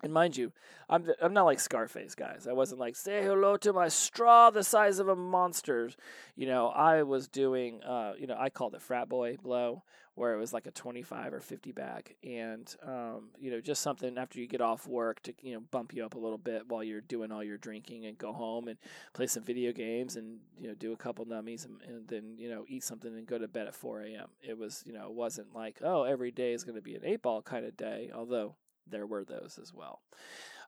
[0.03, 0.53] And mind you,
[0.89, 2.47] I'm I'm not like Scarface guys.
[2.49, 5.91] I wasn't like say hello to my straw the size of a monster.
[6.37, 9.83] You know, I was doing uh, you know, I called it frat boy blow
[10.15, 14.19] where it was like a 25 or 50 bag and um, you know, just something
[14.19, 16.83] after you get off work to, you know, bump you up a little bit while
[16.83, 18.79] you're doing all your drinking and go home and
[19.15, 22.51] play some video games and, you know, do a couple nummies and, and then, you
[22.51, 24.29] know, eat something and go to bed at 4 a.m.
[24.43, 27.03] It was, you know, it wasn't like, oh, every day is going to be an
[27.05, 30.01] eight ball kind of day, although there were those as well.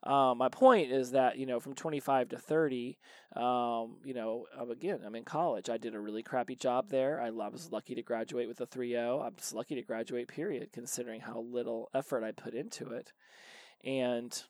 [0.05, 2.99] Um, my point is that you know from 25 to 30,
[3.37, 5.71] um, you know again I'm in college.
[5.71, 7.21] I did a really crappy job there.
[7.21, 9.23] I was lucky to graduate with a 3.0.
[9.23, 10.27] I was lucky to graduate.
[10.27, 13.13] Period, considering how little effort I put into it.
[13.85, 14.43] And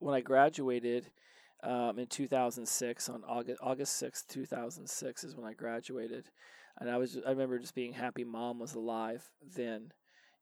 [0.00, 1.10] when I graduated
[1.62, 6.30] um, in 2006 on August August 6th, 2006 is when I graduated,
[6.78, 9.92] and I was I remember just being happy mom was alive then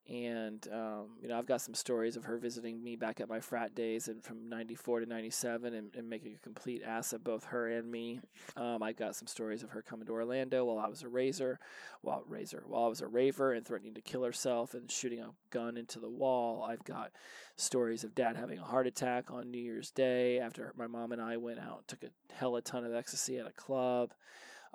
[0.09, 3.41] and um, you know I've got some stories of her visiting me back at my
[3.41, 7.45] frat days and from '94 to '97 and, and, making a complete ass of both
[7.45, 8.21] her and me.
[8.57, 11.59] Um, I got some stories of her coming to Orlando while I was a razor,
[12.01, 15.31] while razor while I was a raver and threatening to kill herself and shooting a
[15.51, 16.63] gun into the wall.
[16.63, 17.13] I've got
[17.57, 21.21] stories of dad having a heart attack on New Year's Day after my mom and
[21.21, 24.15] I went out and took a hell a ton of ecstasy at a club.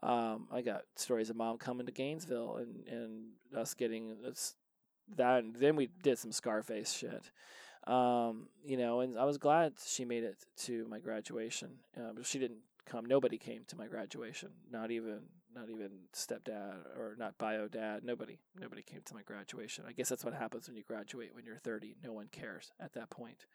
[0.04, 4.18] Um, I got stories of mom coming to Gainesville and, and us getting
[5.16, 7.32] that then we did some Scarface shit.
[7.86, 11.70] Um, you know, and I was glad she made it to my graduation.
[11.98, 13.06] Uh, but she didn't come.
[13.06, 14.50] Nobody came to my graduation.
[14.72, 15.20] Not even
[15.54, 18.04] not even stepdad or not bio dad.
[18.04, 19.86] Nobody nobody came to my graduation.
[19.88, 21.96] I guess that's what happens when you graduate when you're 30.
[22.04, 23.46] No one cares at that point.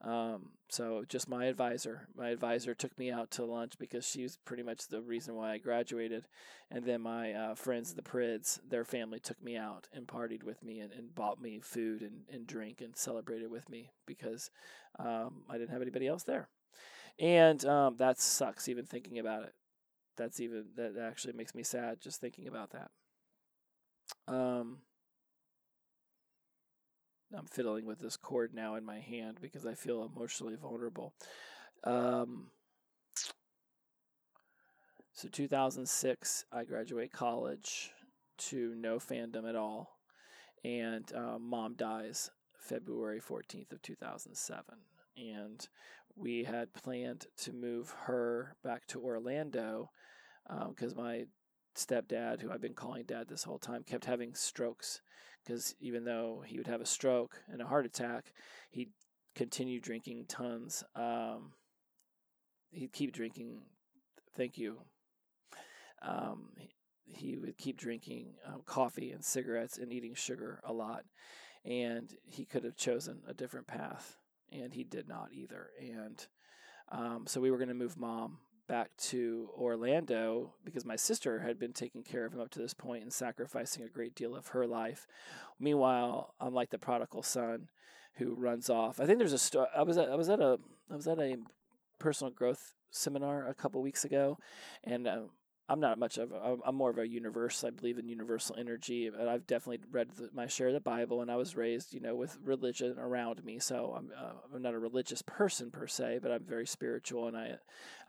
[0.00, 2.08] Um, so just my advisor.
[2.16, 5.58] My advisor took me out to lunch because she's pretty much the reason why I
[5.58, 6.26] graduated.
[6.70, 10.62] And then my uh, friends, the Prids, their family took me out and partied with
[10.62, 14.50] me and, and bought me food and, and drink and celebrated with me because
[14.98, 16.48] um, I didn't have anybody else there.
[17.18, 19.54] And um, that sucks even thinking about it.
[20.16, 22.90] That's even that actually makes me sad just thinking about that.
[24.26, 24.78] Um,
[27.36, 31.12] I'm fiddling with this cord now in my hand because I feel emotionally vulnerable.
[31.84, 32.50] Um,
[35.12, 37.90] so 2006, I graduate college
[38.38, 39.98] to no fandom at all,
[40.64, 44.64] and uh, mom dies February 14th of 2007,
[45.16, 45.68] and
[46.16, 49.90] we had planned to move her back to Orlando
[50.68, 51.24] because um, my
[51.78, 55.00] stepdad, who I've been calling dad this whole time, kept having strokes
[55.48, 58.32] because even though he would have a stroke and a heart attack,
[58.70, 58.90] he'd
[59.34, 60.84] continue drinking tons.
[60.94, 61.52] Um,
[62.70, 63.62] he'd keep drinking.
[64.36, 64.78] Thank you.
[66.02, 66.70] Um, he,
[67.06, 71.04] he, would keep drinking um, coffee and cigarettes and eating sugar a lot,
[71.64, 74.18] and he could have chosen a different path,
[74.52, 75.70] and he did not either.
[75.80, 76.24] And
[76.90, 78.38] um, so we were going to move mom
[78.68, 82.74] back to Orlando because my sister had been taking care of him up to this
[82.74, 85.06] point and sacrificing a great deal of her life.
[85.58, 87.70] Meanwhile, I'm like the prodigal son
[88.14, 89.00] who runs off.
[89.00, 89.68] I think there's a story.
[89.76, 90.58] I was at, I was at a
[90.90, 91.36] I was at a
[91.98, 94.38] personal growth seminar a couple weeks ago,
[94.84, 95.22] and uh,
[95.70, 97.62] I'm not much of a, I'm more of a universe.
[97.62, 101.20] I believe in universal energy, but I've definitely read the, my share of the Bible,
[101.20, 103.58] and I was raised, you know, with religion around me.
[103.58, 107.36] So I'm uh, I'm not a religious person per se, but I'm very spiritual, and
[107.36, 107.56] I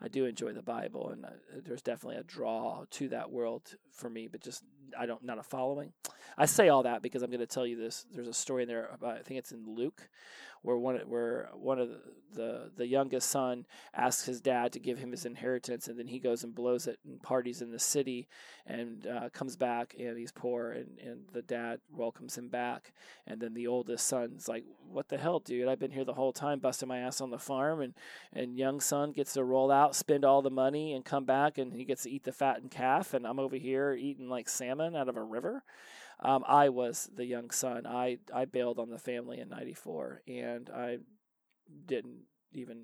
[0.00, 1.28] I do enjoy the Bible, and uh,
[1.66, 4.26] there's definitely a draw to that world for me.
[4.26, 4.64] But just
[4.98, 5.92] I don't not a following.
[6.38, 8.06] I say all that because I'm going to tell you this.
[8.14, 10.08] There's a story in there about I think it's in Luke,
[10.62, 12.00] where one where one of the,
[12.32, 16.18] the, the youngest son asks his dad to give him his inheritance, and then he
[16.18, 18.28] goes and blows it and parties in the city,
[18.66, 22.92] and uh, comes back and he's poor, and and the dad welcomes him back,
[23.26, 25.68] and then the oldest son's like, "What the hell, dude?
[25.68, 27.94] I've been here the whole time, busting my ass on the farm," and
[28.32, 31.72] and young son gets to roll out, spend all the money, and come back, and
[31.72, 35.08] he gets to eat the fattened calf, and I'm over here eating like salmon out
[35.08, 35.62] of a river.
[36.22, 37.86] Um, I was the young son.
[37.86, 40.98] I, I bailed on the family in 94 and I
[41.86, 42.82] didn't even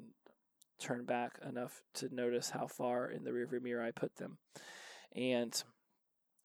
[0.78, 4.38] turn back enough to notice how far in the rearview mirror I put them.
[5.14, 5.62] And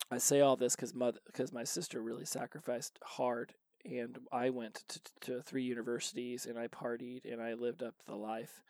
[0.09, 3.53] I say all this because mother, because my sister really sacrificed hard,
[3.85, 8.15] and I went to, to three universities and I partied and I lived up the
[8.15, 8.61] life,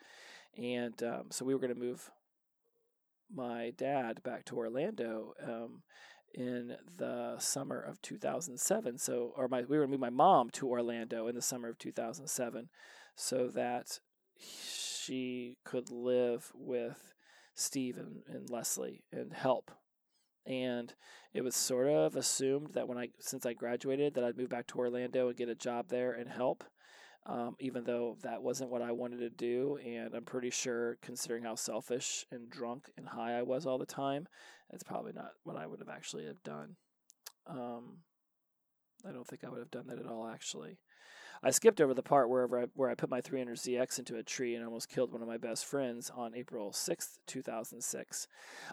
[0.58, 2.12] and um, so we were going to move
[3.34, 5.82] my dad back to Orlando, um,
[6.34, 8.98] in the summer of 2007.
[8.98, 11.78] So, or my we were gonna move my mom to Orlando in the summer of
[11.78, 12.70] 2007,
[13.16, 14.00] so that
[14.38, 17.14] she could live with
[17.56, 19.72] Steve and, and Leslie and help.
[20.46, 20.94] And
[21.34, 24.68] it was sort of assumed that when I since I graduated that I'd move back
[24.68, 26.64] to Orlando and get a job there and help.
[27.26, 29.78] Um, even though that wasn't what I wanted to do.
[29.86, 33.86] And I'm pretty sure, considering how selfish and drunk and high I was all the
[33.86, 34.28] time,
[34.72, 36.76] it's probably not what I would have actually have done.
[37.48, 38.00] Um,
[39.08, 40.80] I don't think I would have done that at all, actually.
[41.44, 44.54] I skipped over the part wherever I, where I put my 300ZX into a tree
[44.54, 48.28] and almost killed one of my best friends on April 6th, 2006.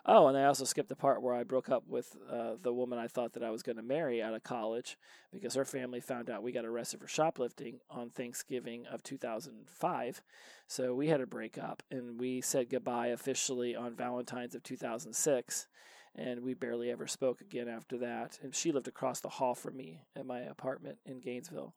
[0.04, 2.98] Oh, and I also skipped the part where I broke up with uh, the woman
[2.98, 4.98] I thought that I was going to marry out of college
[5.32, 10.22] because her family found out we got arrested for shoplifting on Thanksgiving of 2005.
[10.66, 15.68] So we had a break up and we said goodbye officially on Valentine's of 2006
[16.14, 18.38] and we barely ever spoke again after that.
[18.42, 21.74] And she lived across the hall from me at my apartment in Gainesville.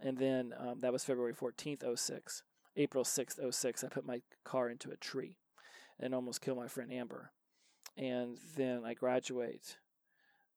[0.00, 2.42] And then um, that was February 14th, 06.
[2.76, 5.36] April 6th, 06, I put my car into a tree
[5.98, 7.32] and almost killed my friend Amber.
[7.96, 9.76] And then I graduate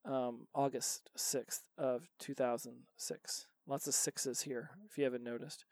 [0.05, 3.47] um, August 6th of 2006.
[3.67, 5.65] Lots of sixes here, if you haven't noticed.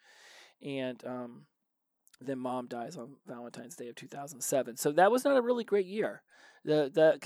[0.61, 1.45] And um,
[2.19, 4.77] then mom dies on Valentine's Day of 2007.
[4.77, 6.21] So that was not a really great year.
[6.63, 7.19] The the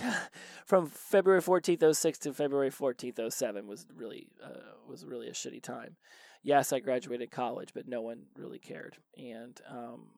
[0.65, 5.61] from February 14th 06 to February 14th 07 was really uh, was really a shitty
[5.61, 5.97] time.
[6.45, 8.97] Yes, I graduated college, but no one really cared.
[9.17, 10.09] And um,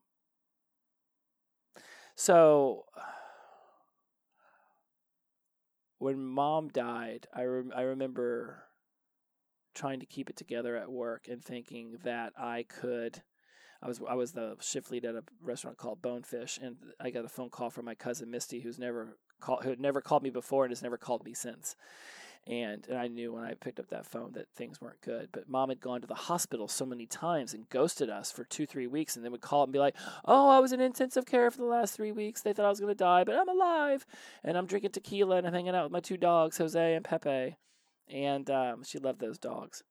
[2.15, 2.83] so
[5.99, 8.65] when mom died, I rem- I remember
[9.73, 13.21] trying to keep it together at work and thinking that I could
[13.81, 17.23] I was I was the shift lead at a restaurant called Bonefish, and I got
[17.23, 20.29] a phone call from my cousin Misty, who's never called, who had never called me
[20.29, 21.77] before and has never called me since.
[22.49, 25.29] And, and I knew when I picked up that phone that things weren't good.
[25.33, 28.65] But mom had gone to the hospital so many times and ghosted us for two,
[28.65, 31.51] three weeks, and then would call and be like, "Oh, I was in intensive care
[31.51, 32.41] for the last three weeks.
[32.41, 34.05] They thought I was going to die, but I'm alive,
[34.45, 37.57] and I'm drinking tequila and I'm hanging out with my two dogs, Jose and Pepe."
[38.09, 39.83] And um, she loved those dogs.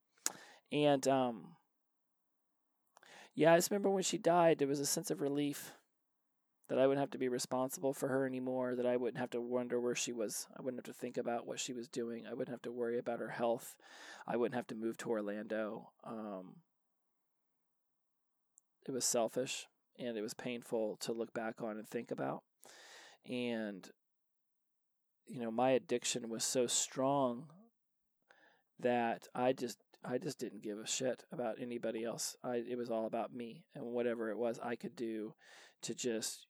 [0.72, 1.56] And um,
[3.34, 5.72] yeah, I just remember when she died, there was a sense of relief
[6.68, 9.40] that I wouldn't have to be responsible for her anymore, that I wouldn't have to
[9.40, 10.46] wonder where she was.
[10.56, 12.26] I wouldn't have to think about what she was doing.
[12.26, 13.76] I wouldn't have to worry about her health.
[14.26, 15.90] I wouldn't have to move to Orlando.
[16.04, 16.56] Um,
[18.86, 19.66] it was selfish
[19.98, 22.42] and it was painful to look back on and think about.
[23.28, 23.88] And,
[25.26, 27.46] you know, my addiction was so strong
[28.80, 32.36] that I just I just didn't give a shit about anybody else.
[32.44, 35.34] I it was all about me and whatever it was I could do
[35.82, 36.46] to just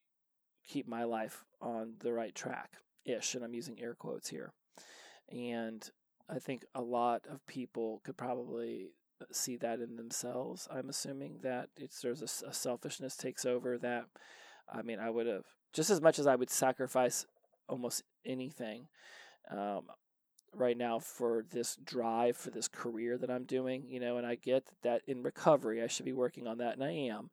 [0.66, 4.52] keep my life on the right track ish and I'm using air quotes here.
[5.30, 5.88] And
[6.28, 8.90] I think a lot of people could probably
[9.32, 10.68] see that in themselves.
[10.70, 14.06] I'm assuming that it's there's a, a selfishness takes over that
[14.72, 17.26] I mean I would have just as much as I would sacrifice
[17.68, 18.88] almost anything
[19.50, 19.82] um,
[20.52, 24.34] right now for this drive for this career that I'm doing, you know, and I
[24.34, 27.30] get that in recovery I should be working on that and I am.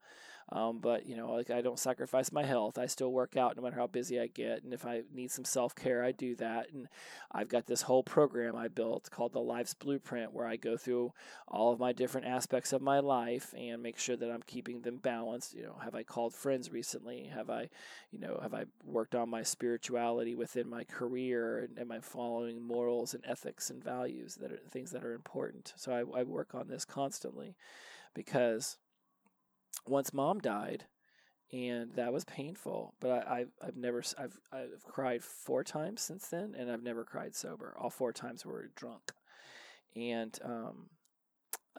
[0.51, 2.77] Um, but you know, like I don't sacrifice my health.
[2.77, 5.45] I still work out no matter how busy I get, and if I need some
[5.45, 6.71] self care, I do that.
[6.71, 6.88] And
[7.32, 11.13] I've got this whole program I built called the Life's Blueprint, where I go through
[11.47, 14.97] all of my different aspects of my life and make sure that I'm keeping them
[14.97, 15.53] balanced.
[15.53, 17.32] You know, have I called friends recently?
[17.34, 17.69] Have I,
[18.12, 21.60] you know, have I worked on my spirituality within my career?
[21.60, 25.73] And am I following morals and ethics and values that are things that are important?
[25.75, 27.56] So I, I work on this constantly
[28.13, 28.77] because
[29.88, 30.86] once mom died,
[31.51, 32.95] and that was painful.
[32.99, 37.03] But I, I've, I've never I've I've cried four times since then, and I've never
[37.03, 37.75] cried sober.
[37.79, 39.12] All four times were drunk,
[39.95, 40.89] and um,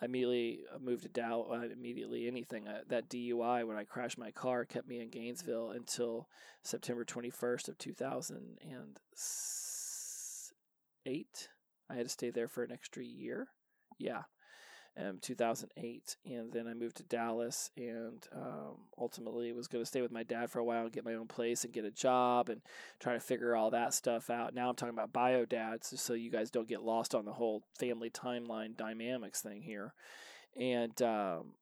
[0.00, 1.48] I immediately moved to Dallas.
[1.50, 5.70] Uh, immediately, anything uh, that DUI when I crashed my car kept me in Gainesville
[5.70, 6.28] until
[6.62, 8.98] September twenty first of two thousand and
[11.07, 11.48] eight.
[11.90, 13.48] I had to stay there for an extra year.
[13.98, 14.22] Yeah,
[14.96, 20.02] um, 2008, and then I moved to Dallas, and um, ultimately was going to stay
[20.02, 22.48] with my dad for a while and get my own place and get a job
[22.48, 22.61] and
[23.00, 24.54] try to figure all that stuff out.
[24.54, 27.64] Now I'm talking about bio dads, so you guys don't get lost on the whole
[27.78, 29.94] family timeline dynamics thing here,
[30.57, 31.54] and um,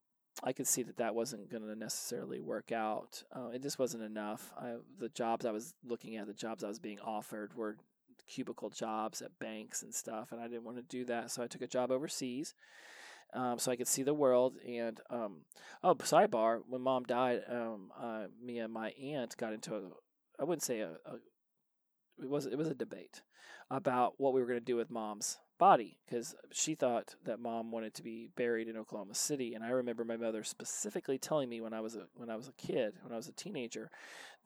[0.45, 3.23] I could see that that wasn't going to necessarily work out.
[3.35, 4.53] Uh, it just wasn't enough.
[4.61, 7.77] I, the jobs I was looking at, the jobs I was being offered were
[8.29, 11.47] cubicle jobs at banks and stuff, and I didn't want to do that, so I
[11.47, 12.55] took a job overseas
[13.33, 14.57] um, so I could see the world.
[14.67, 15.39] And um,
[15.83, 19.83] oh, sidebar: when mom died, um, uh, me and my aunt got into a
[20.39, 21.15] I wouldn't say a, a
[22.23, 23.23] it was it was a debate
[23.71, 27.71] about what we were going to do with mom's body because she thought that mom
[27.71, 29.55] wanted to be buried in Oklahoma City.
[29.55, 32.49] And I remember my mother specifically telling me when I was a when I was
[32.49, 33.89] a kid, when I was a teenager,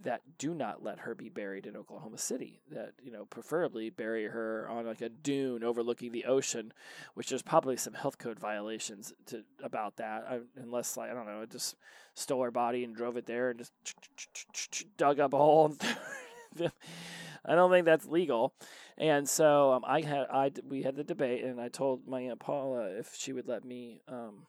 [0.00, 2.61] that do not let her be buried in Oklahoma City.
[2.70, 6.70] That you know, preferably bury her on like a dune overlooking the ocean,
[7.14, 10.26] which there's probably some health code violations to about that.
[10.29, 11.76] I, unless like I don't know, just
[12.12, 13.72] stole her body and drove it there and just
[14.98, 15.74] dug up a hole.
[17.45, 18.55] I don't think that's legal.
[18.99, 22.41] And so um, I had I we had the debate, and I told my aunt
[22.41, 24.47] Paula if she would let me um,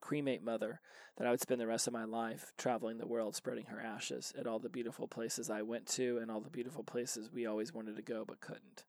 [0.00, 0.80] cremate mother,
[1.16, 4.32] that I would spend the rest of my life traveling the world, spreading her ashes
[4.38, 7.72] at all the beautiful places I went to and all the beautiful places we always
[7.72, 8.84] wanted to go but couldn't.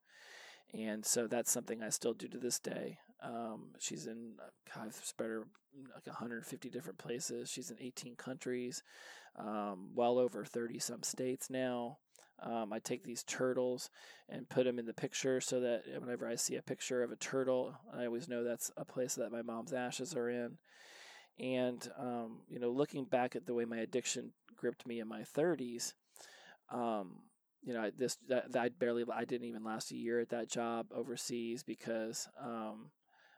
[0.74, 3.00] And so that's something I still do to this day.
[3.22, 4.36] Um, she's in,
[4.76, 5.48] I've spread her
[5.94, 7.50] like 150 different places.
[7.50, 8.82] She's in 18 countries,
[9.38, 11.98] um, well over 30 some states now.
[12.44, 13.90] Um, I take these turtles
[14.30, 17.16] and put them in the picture so that whenever I see a picture of a
[17.16, 20.58] turtle, I always know that's a place that my mom's ashes are in.
[21.40, 25.24] And, um, you know, looking back at the way my addiction gripped me in my
[25.24, 25.94] 30s,
[26.72, 27.24] um,
[27.64, 30.50] you know, this that, that I barely, I didn't even last a year at that
[30.50, 32.92] job overseas because um,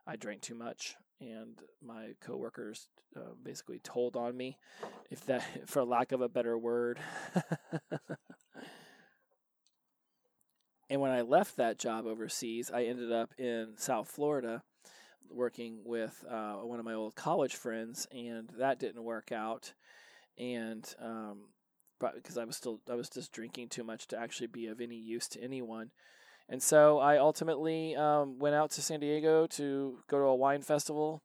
[0.07, 4.57] I drank too much, and my coworkers uh, basically told on me,
[5.11, 6.99] if that, for lack of a better word.
[10.93, 14.61] And when I left that job overseas, I ended up in South Florida
[15.27, 19.73] working with uh, one of my old college friends, and that didn't work out.
[20.37, 21.45] And um,
[21.99, 24.95] because I was still I was just drinking too much to actually be of any
[24.95, 25.89] use to anyone.
[26.47, 30.61] And so I ultimately um, went out to San Diego to go to a wine
[30.61, 31.23] festival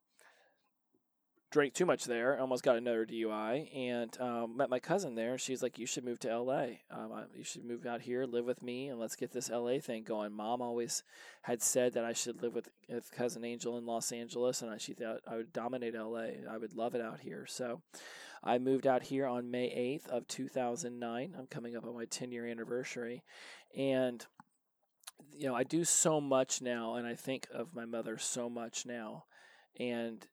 [1.50, 5.38] drank too much there, almost got another DUI, and um, met my cousin there.
[5.38, 6.66] She's like, "You should move to LA.
[6.90, 10.04] Um, you should move out here, live with me, and let's get this LA thing
[10.04, 11.02] going." Mom always
[11.42, 14.78] had said that I should live with, with cousin Angel in Los Angeles, and I,
[14.78, 16.28] she thought I would dominate LA.
[16.50, 17.46] I would love it out here.
[17.48, 17.80] So,
[18.42, 21.34] I moved out here on May eighth of two thousand nine.
[21.38, 23.24] I'm coming up on my ten year anniversary,
[23.76, 24.24] and
[25.32, 28.84] you know I do so much now, and I think of my mother so much
[28.84, 29.24] now,
[29.80, 30.26] and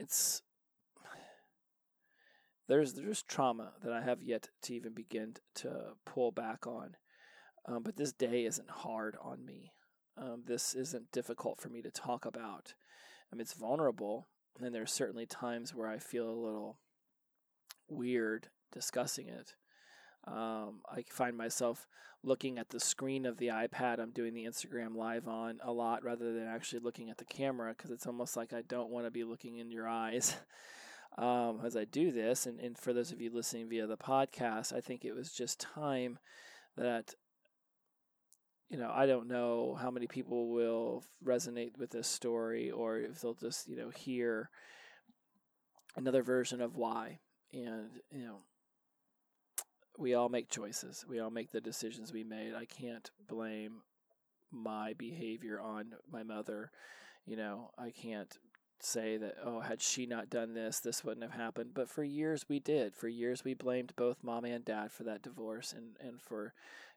[0.00, 0.42] it's
[2.68, 6.96] there's there's trauma that I have yet to even begin to pull back on.
[7.66, 9.72] Um, but this day isn't hard on me.
[10.16, 12.74] Um, this isn't difficult for me to talk about.
[13.30, 14.28] I mean, it's vulnerable,
[14.60, 16.78] and there's certainly times where I feel a little
[17.88, 19.54] weird discussing it.
[20.26, 21.88] Um, I find myself
[22.22, 26.04] looking at the screen of the iPad I'm doing the Instagram live on a lot
[26.04, 29.10] rather than actually looking at the camera because it's almost like I don't want to
[29.10, 30.36] be looking in your eyes
[31.18, 32.46] um, as I do this.
[32.46, 35.60] And, and for those of you listening via the podcast, I think it was just
[35.60, 36.18] time
[36.76, 37.14] that,
[38.68, 43.22] you know, I don't know how many people will resonate with this story or if
[43.22, 44.50] they'll just, you know, hear
[45.96, 47.20] another version of why.
[47.52, 48.40] And, you know,
[50.00, 51.04] we all make choices.
[51.08, 52.54] We all make the decisions we made.
[52.54, 53.82] I can't blame
[54.50, 56.70] my behavior on my mother.
[57.26, 58.36] You know, I can't
[58.80, 61.72] say that, oh, had she not done this, this wouldn't have happened.
[61.74, 62.94] But for years we did.
[62.94, 66.54] For years we blamed both mom and dad for that divorce and, and for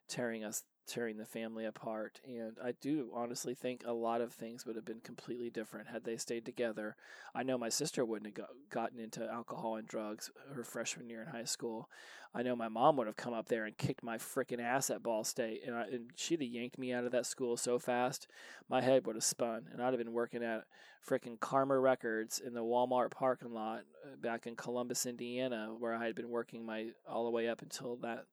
[0.08, 2.20] tearing us tearing the family apart.
[2.26, 6.04] And I do honestly think a lot of things would have been completely different had
[6.04, 6.96] they stayed together.
[7.34, 11.28] I know my sister wouldn't have gotten into alcohol and drugs her freshman year in
[11.28, 11.88] high school.
[12.34, 15.04] I know my mom would have come up there and kicked my freaking ass at
[15.04, 18.26] Ball State, and, I, and she'd have yanked me out of that school so fast,
[18.68, 20.64] my head would have spun, and I'd have been working at
[21.08, 26.06] freaking Karma Records in the Walmart parking lot uh, back in Columbus, Indiana, where I
[26.06, 28.24] had been working my all the way up until that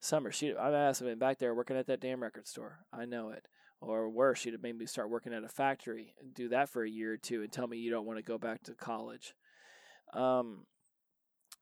[0.00, 0.32] summer.
[0.32, 2.80] She, I asked been back there working at that damn record store.
[2.92, 3.46] I know it.
[3.82, 6.84] Or worse, she'd have made me start working at a factory and do that for
[6.84, 9.34] a year or two and tell me you don't want to go back to college.
[10.12, 10.66] Um,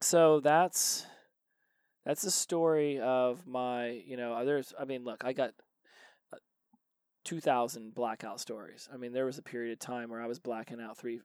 [0.00, 1.06] so that's
[2.08, 5.50] that's the story of my, you know, there's, I mean, look, I got
[6.32, 6.38] uh,
[7.26, 8.88] 2,000 blackout stories.
[8.92, 11.20] I mean, there was a period of time where I was blacking out three,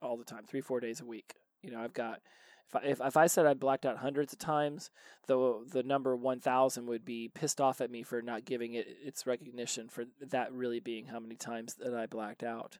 [0.00, 1.34] all the time, three, four days a week.
[1.62, 2.20] You know, I've got
[2.68, 4.90] if I, if, if I said I blacked out hundreds of times,
[5.26, 8.86] the the number one thousand would be pissed off at me for not giving it
[9.02, 12.78] its recognition for that really being how many times that I blacked out,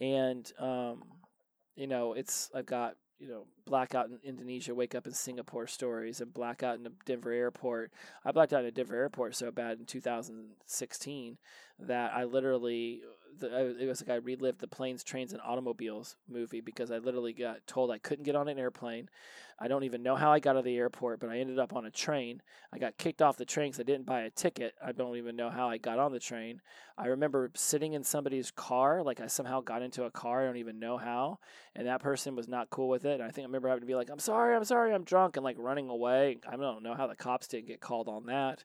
[0.00, 1.02] and um,
[1.74, 6.20] you know it's I've got you know blackout in Indonesia, wake up in Singapore stories,
[6.20, 7.92] and blackout in the Denver airport.
[8.24, 11.38] I blacked out in a Denver airport so bad in 2016
[11.80, 13.00] that I literally
[13.38, 16.98] the, uh, it was like I relived the planes, trains, and automobiles movie because I
[16.98, 19.08] literally got told I couldn't get on an airplane.
[19.60, 21.74] I don't even know how I got out of the airport, but I ended up
[21.74, 22.42] on a train.
[22.72, 24.74] I got kicked off the train because I didn't buy a ticket.
[24.84, 26.60] I don't even know how I got on the train.
[26.96, 30.42] I remember sitting in somebody's car, like I somehow got into a car.
[30.42, 31.38] I don't even know how,
[31.74, 33.14] and that person was not cool with it.
[33.14, 35.36] And I think I remember having to be like, "I'm sorry, I'm sorry, I'm drunk,"
[35.36, 36.38] and like running away.
[36.48, 38.64] I don't know how the cops didn't get called on that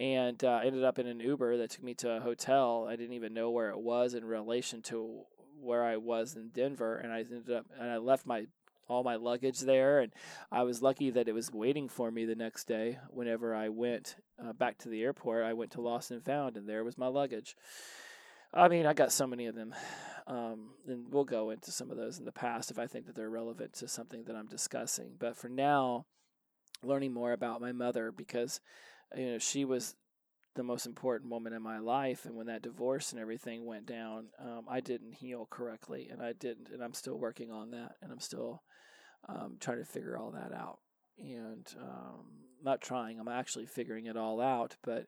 [0.00, 2.86] and uh, ended up in an Uber that took me to a hotel.
[2.88, 5.22] I didn't even know where it was in relation to
[5.60, 8.46] where I was in Denver, and I ended up and I left my
[8.88, 10.12] all my luggage there, and
[10.50, 12.98] I was lucky that it was waiting for me the next day.
[13.10, 16.68] Whenever I went uh, back to the airport, I went to Lost and Found, and
[16.68, 17.56] there was my luggage.
[18.52, 19.74] I mean, I got so many of them,
[20.26, 23.14] um, and we'll go into some of those in the past if I think that
[23.14, 25.12] they're relevant to something that I'm discussing.
[25.18, 26.04] But for now,
[26.84, 28.60] learning more about my mother because
[29.16, 29.94] you know, she was
[30.54, 32.24] the most important woman in my life.
[32.24, 36.32] And when that divorce and everything went down, um, I didn't heal correctly, and I
[36.32, 38.62] didn't, and I'm still working on that, and I'm still
[39.28, 40.78] um, trying to figure all that out.
[41.18, 42.24] And um,
[42.62, 44.76] not trying, I'm actually figuring it all out.
[44.82, 45.06] But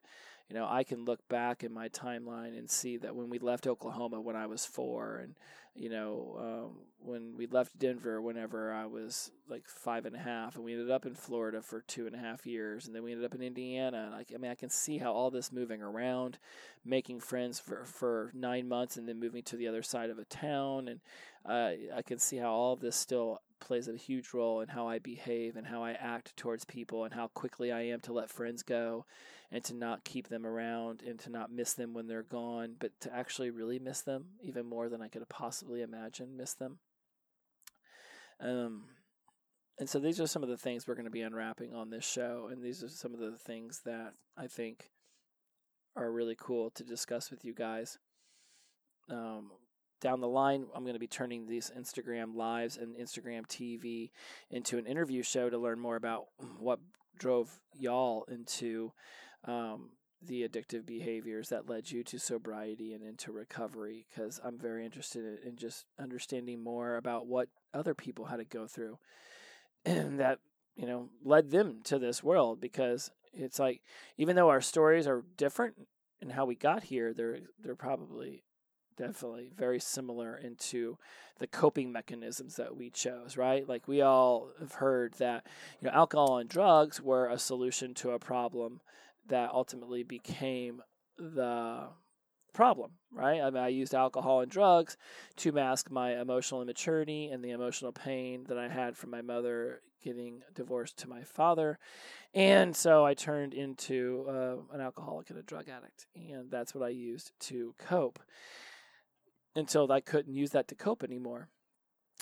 [0.49, 3.67] you know, I can look back in my timeline and see that when we left
[3.67, 5.35] Oklahoma when I was four, and
[5.75, 10.55] you know, um, when we left Denver whenever I was like five and a half,
[10.55, 13.13] and we ended up in Florida for two and a half years, and then we
[13.13, 14.05] ended up in Indiana.
[14.07, 16.39] And I, I mean, I can see how all this moving around,
[16.85, 20.25] making friends for for nine months, and then moving to the other side of a
[20.25, 21.01] town, and
[21.47, 24.99] uh, I can see how all this still plays a huge role in how I
[24.99, 28.63] behave and how I act towards people, and how quickly I am to let friends
[28.63, 29.07] go,
[29.51, 32.93] and to not keep them around, and to not miss them when they're gone, but
[33.01, 36.79] to actually really miss them even more than I could possibly imagine miss them.
[38.39, 38.85] Um,
[39.79, 42.05] and so these are some of the things we're going to be unwrapping on this
[42.05, 44.91] show, and these are some of the things that I think
[45.97, 47.99] are really cool to discuss with you guys.
[49.09, 49.51] Um,
[50.05, 54.11] down the line, I'm going to be turning these Instagram lives and Instagram TV
[54.51, 56.27] into an interview show to learn more about
[56.59, 56.79] what
[57.19, 58.93] drove y'all into
[59.47, 59.93] um,
[60.23, 64.07] the addictive behaviors that led you to sobriety and into recovery.
[64.11, 68.67] Because I'm very interested in just understanding more about what other people had to go
[68.67, 68.99] through
[69.87, 70.39] and that
[70.77, 72.61] you know led them to this world.
[72.61, 73.81] Because it's like
[74.19, 75.89] even though our stories are different
[76.21, 78.45] and how we got here, they're they're probably
[78.97, 80.99] definitely very similar into
[81.39, 83.69] the coping mechanisms that we chose right?
[83.69, 85.47] Like we all have heard that
[85.81, 88.81] you know alcohol and drugs were a solution to a problem
[89.29, 90.83] that ultimately became
[91.19, 91.89] the
[92.53, 93.41] problem right?
[93.41, 94.97] I mean i used alcohol and drugs
[95.37, 99.81] to mask my emotional immaturity and the emotional pain that i had from my mother
[100.05, 101.79] getting divorced to my father.
[102.35, 106.85] And so i turned into uh, an alcoholic and a drug addict and that's what
[106.85, 108.19] i used to cope
[109.55, 111.49] until I couldn't use that to cope anymore.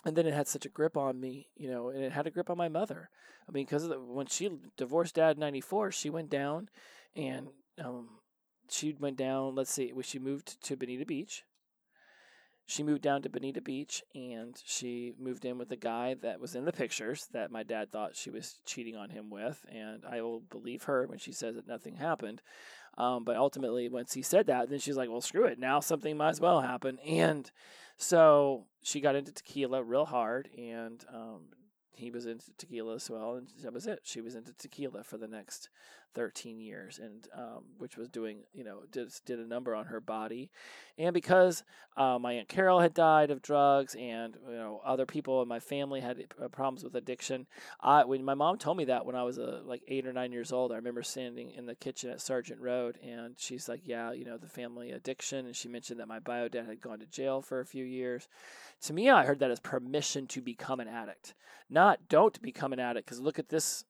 [0.04, 2.30] And then it had such a grip on me, you know, and it had a
[2.30, 3.10] grip on my mother.
[3.48, 6.68] I mean, because when she divorced dad in '94, she went down,
[7.14, 7.48] and
[7.82, 8.08] um,
[8.68, 9.54] she went down.
[9.54, 11.44] Let's see, she moved to Bonita Beach,
[12.66, 16.54] she moved down to Bonita Beach and she moved in with a guy that was
[16.54, 19.64] in the pictures that my dad thought she was cheating on him with.
[19.68, 22.40] And I will believe her when she says that nothing happened.
[22.98, 25.58] Um, but ultimately, once he said that, then she's like, well, screw it.
[25.58, 26.98] Now something might as well happen.
[27.00, 27.50] And
[27.96, 31.46] so she got into tequila real hard and um,
[31.94, 34.00] he was into tequila as well, and that was it.
[34.02, 35.68] She was into tequila for the next
[36.14, 40.00] 13 years, and um, which was doing, you know, did did a number on her
[40.00, 40.50] body,
[40.98, 41.64] and because
[41.96, 45.60] uh, my aunt Carol had died of drugs, and you know other people in my
[45.60, 47.46] family had uh, problems with addiction.
[47.80, 50.32] I when my mom told me that when I was uh, like eight or nine
[50.32, 54.12] years old, I remember standing in the kitchen at Sargent Road, and she's like, "Yeah,
[54.12, 57.06] you know, the family addiction," and she mentioned that my bio dad had gone to
[57.06, 58.28] jail for a few years.
[58.82, 61.34] To me, I heard that as permission to become an addict,
[61.68, 63.06] not don't become an addict.
[63.06, 63.84] Because look at this.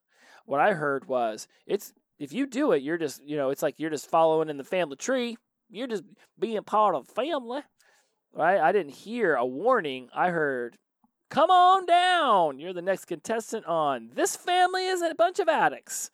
[0.44, 3.78] What I heard was it's if you do it, you're just you know it's like
[3.78, 5.36] you're just following in the family tree.
[5.70, 6.04] You're just
[6.38, 7.62] being part of family,
[8.34, 8.60] right?
[8.60, 10.08] I didn't hear a warning.
[10.14, 10.76] I heard,
[11.30, 12.58] "Come on down.
[12.58, 16.10] You're the next contestant on this family is a bunch of addicts."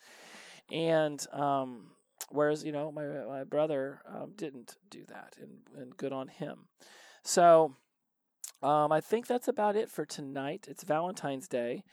[0.71, 1.93] And um,
[2.31, 6.69] whereas you know my my brother um, didn't do that, and and good on him.
[7.25, 7.75] So
[8.63, 10.67] um, I think that's about it for tonight.
[10.69, 11.85] It's Valentine's Day,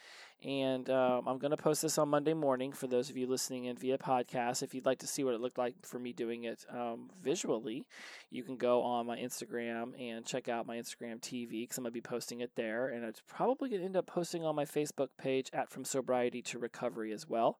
[0.46, 3.66] and um, I'm going to post this on Monday morning for those of you listening
[3.66, 4.62] in via podcast.
[4.62, 7.84] If you'd like to see what it looked like for me doing it um, visually,
[8.30, 11.92] you can go on my Instagram and check out my Instagram TV because I'm going
[11.92, 12.90] to be posting it there.
[12.90, 16.44] And it's probably going to end up posting on my Facebook page at From Sobriety
[16.44, 17.58] to Recovery as well.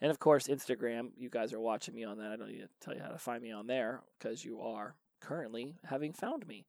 [0.00, 1.10] And of course, Instagram.
[1.18, 2.30] You guys are watching me on that.
[2.30, 4.94] I don't need to tell you how to find me on there because you are
[5.20, 6.64] currently having found me.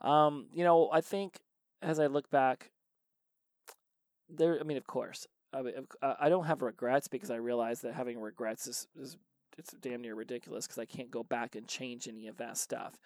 [0.00, 1.40] Um, you know, I think
[1.82, 2.70] as I look back,
[4.28, 4.58] there.
[4.60, 5.62] I mean, of course, I,
[6.20, 9.16] I don't have regrets because I realize that having regrets is, is
[9.58, 12.98] it's damn near ridiculous because I can't go back and change any of that stuff.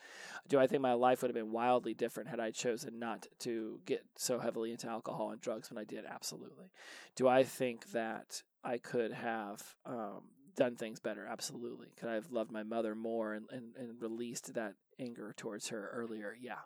[0.49, 3.81] Do I think my life would have been wildly different had I chosen not to
[3.85, 6.05] get so heavily into alcohol and drugs when I did?
[6.07, 6.71] Absolutely.
[7.17, 10.23] Do I think that I could have um,
[10.57, 11.27] done things better?
[11.27, 11.89] Absolutely.
[11.99, 15.91] Could I have loved my mother more and, and, and released that anger towards her
[15.93, 16.35] earlier?
[16.41, 16.61] Yeah.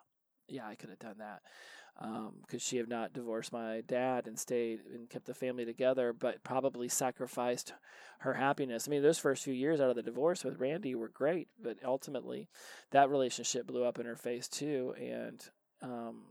[0.47, 1.41] Yeah, I could have done that
[1.99, 6.43] um, she had not divorced my dad and stayed and kept the family together, but
[6.43, 7.73] probably sacrificed
[8.19, 8.87] her happiness.
[8.87, 11.77] I mean, those first few years out of the divorce with Randy were great, but
[11.85, 12.49] ultimately
[12.91, 14.95] that relationship blew up in her face too.
[14.99, 15.43] And
[15.81, 16.23] um,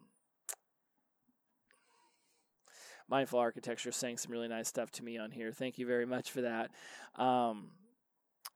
[3.08, 5.52] Mindful Architecture saying some really nice stuff to me on here.
[5.52, 6.70] Thank you very much for that.
[7.14, 7.70] Um,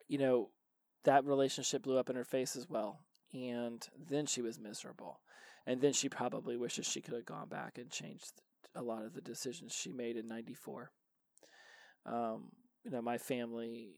[0.09, 0.51] you know,
[1.05, 2.99] that relationship blew up in her face as well.
[3.33, 5.21] And then she was miserable
[5.67, 8.33] and then she probably wishes she could have gone back and changed
[8.75, 10.91] a lot of the decisions she made in 94
[12.07, 12.51] um,
[12.85, 13.95] you know my family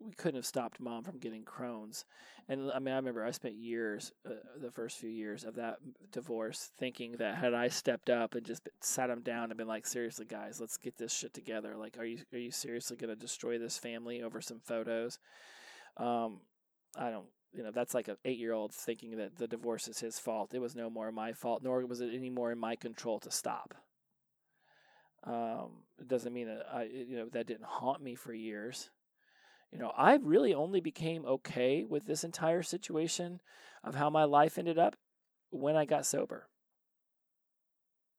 [0.00, 2.04] we couldn't have stopped mom from getting crohn's.
[2.48, 5.76] And i mean i remember i spent years uh, the first few years of that
[6.12, 9.86] divorce thinking that had i stepped up and just sat them down and been like
[9.86, 11.74] seriously guys let's get this shit together.
[11.76, 15.18] Like are you are you seriously going to destroy this family over some photos?
[15.96, 16.40] Um,
[16.98, 20.00] i don't you know that's like an eight year old thinking that the divorce is
[20.00, 20.54] his fault.
[20.54, 23.30] It was no more my fault, nor was it any more in my control to
[23.30, 23.74] stop.
[25.24, 28.90] Um, it doesn't mean that I you know that didn't haunt me for years.
[29.72, 33.40] You know, I really only became okay with this entire situation
[33.82, 34.96] of how my life ended up
[35.50, 36.48] when I got sober.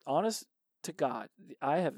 [0.06, 0.46] Honest
[0.84, 1.30] to God,
[1.62, 1.96] I have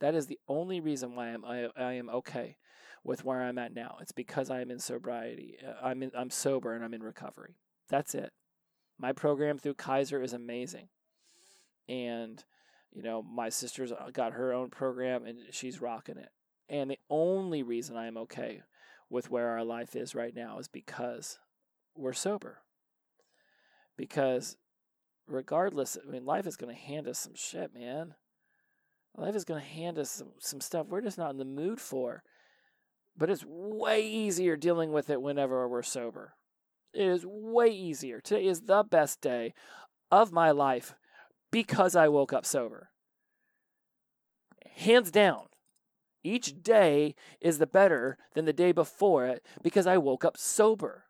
[0.00, 2.56] that is the only reason why I'm I, I am okay
[3.04, 3.96] with where I'm at now.
[4.00, 5.56] It's because I'm in sobriety.
[5.66, 7.56] Uh, I'm in, I'm sober and I'm in recovery.
[7.88, 8.32] That's it.
[8.98, 10.88] My program through Kaiser is amazing.
[11.88, 12.42] And
[12.92, 16.30] you know, my sister's got her own program and she's rocking it.
[16.68, 18.62] And the only reason I am okay
[19.10, 21.38] with where our life is right now is because
[21.94, 22.58] we're sober.
[23.96, 24.56] Because
[25.26, 28.14] regardless, I mean, life is going to hand us some shit, man.
[29.16, 31.80] Life is going to hand us some, some stuff we're just not in the mood
[31.80, 32.22] for.
[33.18, 36.34] But it's way easier dealing with it whenever we're sober.
[36.94, 38.20] It is way easier.
[38.20, 39.54] Today is the best day
[40.10, 40.94] of my life
[41.50, 42.90] because I woke up sober.
[44.76, 45.46] Hands down.
[46.22, 51.04] Each day is the better than the day before it because I woke up sober.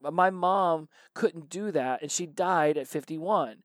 [0.00, 3.62] But my mom couldn't do that and she died at 51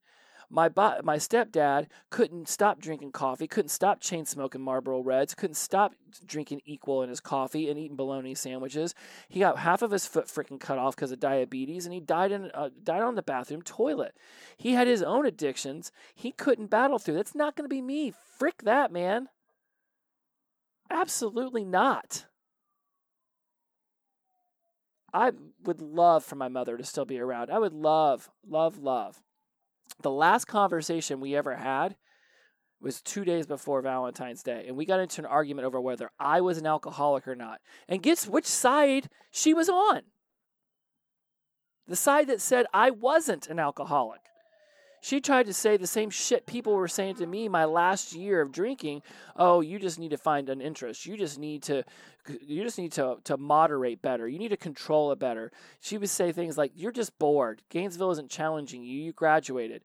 [0.49, 0.69] my
[1.03, 5.93] my stepdad couldn't stop drinking coffee, couldn't stop chain smoking Marlboro Reds, couldn't stop
[6.25, 8.93] drinking Equal in his coffee and eating bologna sandwiches.
[9.27, 12.31] He got half of his foot freaking cut off because of diabetes, and he died
[12.31, 14.15] in uh, died on the bathroom toilet.
[14.57, 15.91] He had his own addictions.
[16.13, 17.15] He couldn't battle through.
[17.15, 18.13] That's not going to be me.
[18.37, 19.29] Frick that, man.
[20.89, 22.25] Absolutely not.
[25.13, 25.31] I
[25.63, 27.49] would love for my mother to still be around.
[27.49, 29.23] I would love, love, love
[30.01, 31.95] the last conversation we ever had
[32.81, 36.41] was two days before Valentine's Day, and we got into an argument over whether I
[36.41, 37.61] was an alcoholic or not.
[37.87, 40.01] And guess which side she was on?
[41.87, 44.21] The side that said I wasn't an alcoholic.
[45.05, 48.41] She tried to say the same shit people were saying to me my last year
[48.41, 49.03] of drinking.
[49.35, 51.05] Oh, you just need to find an interest.
[51.05, 51.83] You just need to
[52.41, 54.27] you just need to to moderate better.
[54.27, 55.51] You need to control it better.
[55.79, 57.61] She would say things like you're just bored.
[57.69, 58.99] Gainesville isn't challenging you.
[58.99, 59.83] You graduated.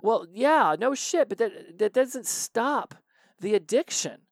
[0.00, 2.94] Well, yeah, no shit, but that that doesn't stop
[3.38, 4.22] the addiction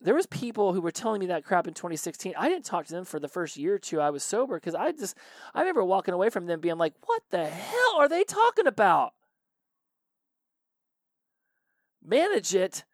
[0.00, 2.92] there was people who were telling me that crap in 2016 i didn't talk to
[2.92, 5.16] them for the first year or two i was sober because i just
[5.54, 9.12] i remember walking away from them being like what the hell are they talking about?
[12.02, 12.84] Manage it.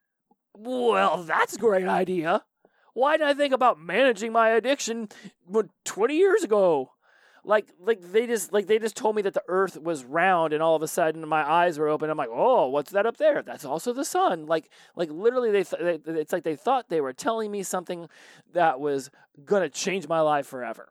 [0.54, 2.42] Well that's a great idea.
[2.92, 5.08] Why didn't i think about managing my addiction
[5.84, 6.90] 20 years ago
[7.46, 10.62] like like they just like they just told me that the earth was round and
[10.62, 12.10] all of a sudden my eyes were open.
[12.10, 13.42] I'm like oh what's that up there?
[13.42, 14.46] That's also the sun.
[14.46, 18.08] Like like literally they, th- they it's like they thought they were telling me something
[18.52, 19.10] that was
[19.48, 20.88] to change my life forever.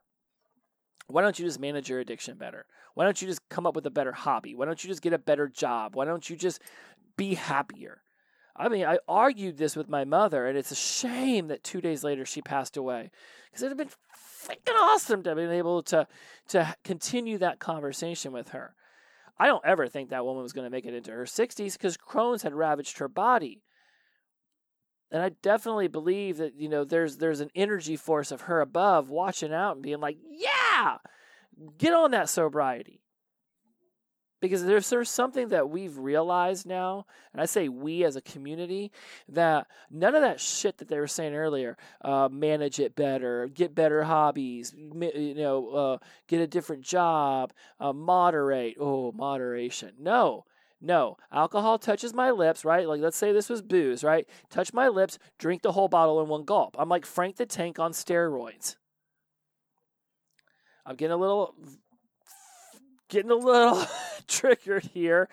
[1.08, 2.66] Why don't you just manage your addiction better?
[2.95, 4.56] Why don't you just come up with a better hobby?
[4.56, 5.95] Why don't you just get a better job?
[5.95, 6.62] Why don't you just
[7.18, 8.01] be happier?
[8.56, 12.06] I mean, I argued this with my mother, and it's a shame that two days
[12.06, 13.12] later she passed away
[13.51, 13.89] because it had been
[14.48, 16.08] freaking awesome to be able to
[16.50, 18.76] to continue that conversation with her.
[19.38, 21.98] I don't ever think that woman was going to make it into her 60s because
[21.98, 23.64] Crohn's had ravaged her body.
[25.12, 29.10] and I definitely believe that you know there's there's an energy force of her above
[29.10, 30.98] watching out and being like, yeah,
[31.78, 33.02] get on that sobriety.
[34.46, 38.91] Because there's there's something that we've realized now, and I say we as a community,
[39.30, 43.74] that none of that shit that they were saying earlier, uh, manage it better, get
[43.74, 48.76] better hobbies, you know, uh, get a different job, uh, moderate.
[48.80, 49.93] Oh, moderation.
[50.00, 50.46] No,
[50.82, 52.88] no, alcohol touches my lips, right?
[52.88, 54.28] Like, let's say this was booze, right?
[54.50, 56.76] Touch my lips, drink the whole bottle in one gulp.
[56.78, 58.76] I'm like Frank the Tank on steroids.
[60.86, 61.56] I'm getting a little,
[63.10, 63.84] getting a little
[64.28, 65.30] triggered here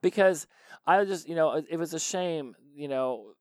[0.00, 0.46] because
[0.86, 3.32] I just, you know, it was a shame, you know,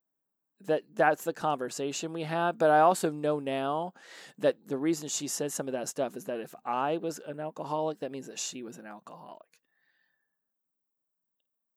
[0.65, 2.57] that that's the conversation we had.
[2.57, 3.93] But I also know now
[4.39, 7.39] that the reason she said some of that stuff is that if I was an
[7.39, 9.47] alcoholic, that means that she was an alcoholic.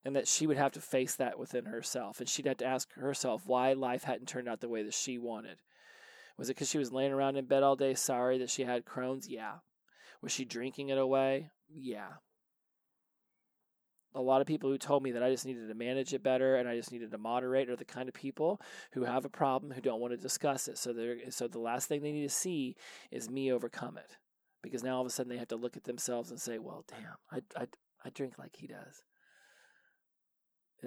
[0.02, 2.90] And that she would have to face that within herself and she'd have to ask
[2.94, 5.58] herself why life hadn't turned out the way that she wanted.
[6.38, 8.86] Was it because she was laying around in bed all day sorry that she had
[8.86, 9.28] crohn's?
[9.28, 9.56] Yeah.
[10.22, 12.08] Was she drinking it away yeah
[14.14, 16.56] a lot of people who told me that I just needed to manage it better
[16.56, 18.60] and I just needed to moderate are the kind of people
[18.92, 20.78] who have a problem who don't want to discuss it.
[20.78, 22.76] So they so the last thing they need to see
[23.10, 24.16] is me overcome it.
[24.62, 26.84] Because now all of a sudden they have to look at themselves and say, "Well,
[26.88, 27.66] damn, I I
[28.04, 29.04] I drink like he does."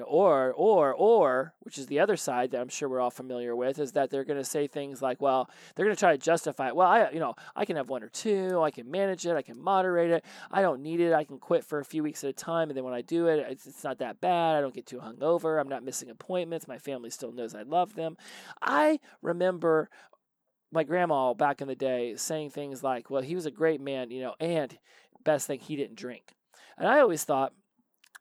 [0.01, 3.79] Or or or which is the other side that I'm sure we're all familiar with
[3.79, 6.69] is that they're going to say things like well they're going to try to justify
[6.69, 6.75] it.
[6.75, 9.41] Well I you know I can have one or two I can manage it I
[9.41, 12.29] can moderate it I don't need it I can quit for a few weeks at
[12.29, 14.73] a time and then when I do it it's, it's not that bad I don't
[14.73, 18.17] get too hungover I'm not missing appointments my family still knows I love them.
[18.61, 19.89] I remember
[20.71, 24.09] my grandma back in the day saying things like well he was a great man
[24.09, 24.77] you know and
[25.23, 26.35] best thing he didn't drink.
[26.77, 27.53] And I always thought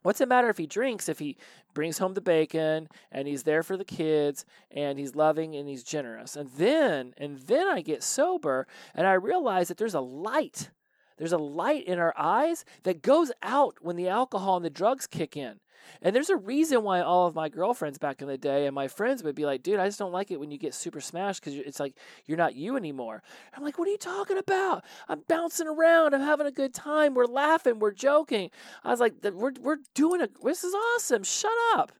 [0.02, 1.36] What's it matter if he drinks if he
[1.74, 5.84] brings home the bacon and he's there for the kids and he's loving and he's
[5.84, 6.36] generous?
[6.36, 10.70] And then and then I get sober and I realize that there's a light.
[11.18, 15.06] There's a light in our eyes that goes out when the alcohol and the drugs
[15.06, 15.60] kick in.
[16.00, 18.88] And there's a reason why all of my girlfriends back in the day and my
[18.88, 21.42] friends would be like, dude, I just don't like it when you get super smashed
[21.42, 23.22] because it's like you're not you anymore.
[23.54, 24.84] I'm like, what are you talking about?
[25.08, 26.14] I'm bouncing around.
[26.14, 27.14] I'm having a good time.
[27.14, 27.78] We're laughing.
[27.78, 28.50] We're joking.
[28.84, 31.22] I was like, we're, we're doing a, this is awesome.
[31.22, 31.92] Shut up.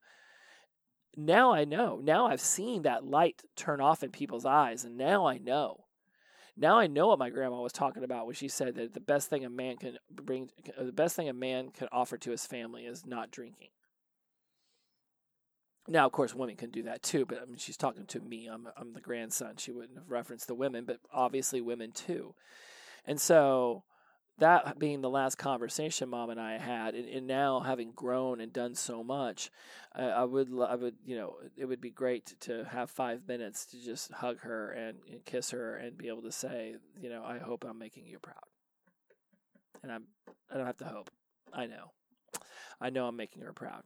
[1.16, 2.00] Now I know.
[2.02, 4.84] Now I've seen that light turn off in people's eyes.
[4.84, 5.84] And now I know.
[6.56, 9.30] Now I know what my grandma was talking about when she said that the best
[9.30, 12.84] thing a man can bring, the best thing a man can offer to his family
[12.84, 13.68] is not drinking.
[15.88, 18.46] Now, of course, women can do that too, but I mean, she's talking to me.
[18.46, 19.56] I'm I'm the grandson.
[19.56, 22.34] She wouldn't have referenced the women, but obviously women too.
[23.04, 23.82] And so
[24.38, 28.52] that being the last conversation mom and I had, and, and now having grown and
[28.52, 29.50] done so much,
[29.94, 33.66] I, I, would, I would, you know, it would be great to have five minutes
[33.66, 37.22] to just hug her and, and kiss her and be able to say, you know,
[37.24, 38.36] I hope I'm making you proud.
[39.82, 40.04] And I'm,
[40.50, 41.10] I don't have to hope.
[41.52, 41.92] I know.
[42.80, 43.82] I know I'm making her proud.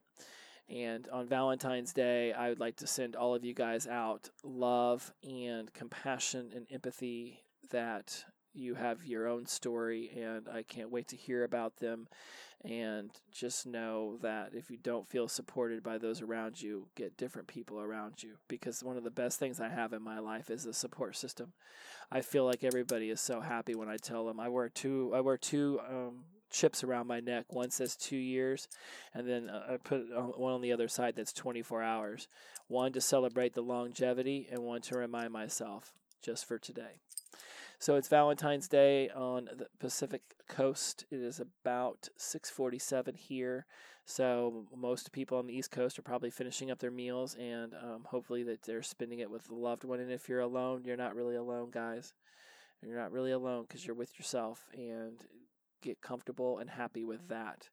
[0.68, 5.12] And on Valentine's Day, I would like to send all of you guys out love
[5.22, 7.40] and compassion and empathy
[7.70, 8.24] that
[8.56, 12.08] you have your own story, and I can't wait to hear about them.
[12.64, 17.46] And just know that if you don't feel supported by those around you, get different
[17.46, 18.36] people around you.
[18.48, 21.52] Because one of the best things I have in my life is a support system.
[22.10, 25.12] I feel like everybody is so happy when I tell them I wear two.
[25.14, 27.44] I wear two um, chips around my neck.
[27.50, 28.68] One says two years,
[29.14, 32.26] and then uh, I put one on the other side that's 24 hours.
[32.68, 35.92] One to celebrate the longevity, and one to remind myself
[36.22, 37.00] just for today.
[37.78, 41.04] So it's Valentine's Day on the Pacific Coast.
[41.10, 43.66] It is about 6:47 here.
[44.06, 48.04] So most people on the East Coast are probably finishing up their meals, and um,
[48.04, 50.00] hopefully that they're spending it with a loved one.
[50.00, 52.14] And if you're alone, you're not really alone, guys.
[52.82, 55.24] You're not really alone because you're with yourself, and
[55.82, 57.68] get comfortable and happy with that.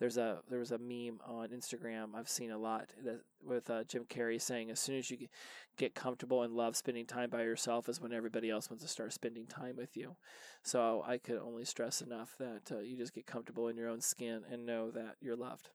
[0.00, 3.84] There's a there was a meme on Instagram I've seen a lot that with uh,
[3.84, 5.28] Jim Carrey saying as soon as you
[5.76, 9.12] get comfortable and love spending time by yourself is when everybody else wants to start
[9.12, 10.16] spending time with you.
[10.62, 14.00] So I could only stress enough that uh, you just get comfortable in your own
[14.00, 15.70] skin and know that you're loved.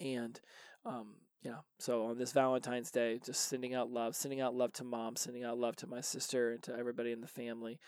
[0.00, 0.40] And
[0.86, 4.84] um, yeah, so on this Valentine's Day, just sending out love, sending out love to
[4.84, 7.78] mom, sending out love to my sister and to everybody in the family.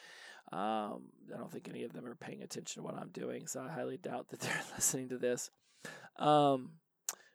[0.52, 3.60] Um, I don't think any of them are paying attention to what I'm doing, so
[3.60, 5.50] I highly doubt that they're listening to this.
[6.18, 6.70] Um,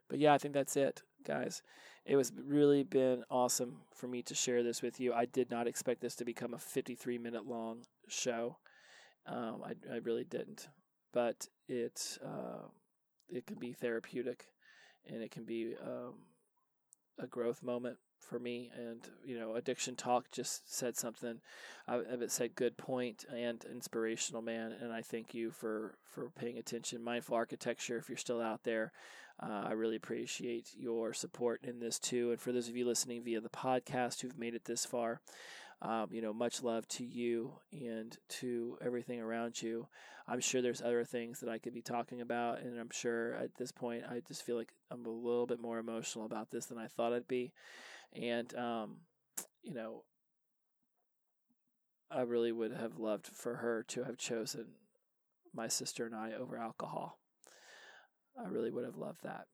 [0.09, 1.61] but yeah, I think that's it, guys.
[2.05, 5.13] It was really been awesome for me to share this with you.
[5.13, 8.57] I did not expect this to become a 53 minute long show.
[9.25, 10.67] Um, I, I really didn't,
[11.11, 12.67] but it uh,
[13.27, 14.45] it can be therapeutic,
[15.07, 16.13] and it can be um,
[17.17, 18.71] a growth moment for me.
[18.75, 21.41] And you know, addiction talk just said something.
[21.87, 24.73] Uh, it said good point and inspirational man.
[24.81, 27.03] And I thank you for for paying attention.
[27.03, 27.97] Mindful architecture.
[27.97, 28.91] If you're still out there,
[29.41, 32.31] uh, I really appreciate your support in this too.
[32.31, 35.21] And for those of you listening via the podcast who've made it this far.
[35.81, 39.87] Um, you know, much love to you and to everything around you.
[40.27, 43.55] I'm sure there's other things that I could be talking about, and I'm sure at
[43.57, 46.79] this point I just feel like I'm a little bit more emotional about this than
[46.79, 47.51] I thought I'd be.
[48.13, 48.97] And, um,
[49.61, 50.03] you know,
[52.11, 54.67] I really would have loved for her to have chosen
[55.53, 57.19] my sister and I over alcohol.
[58.37, 59.47] I really would have loved that.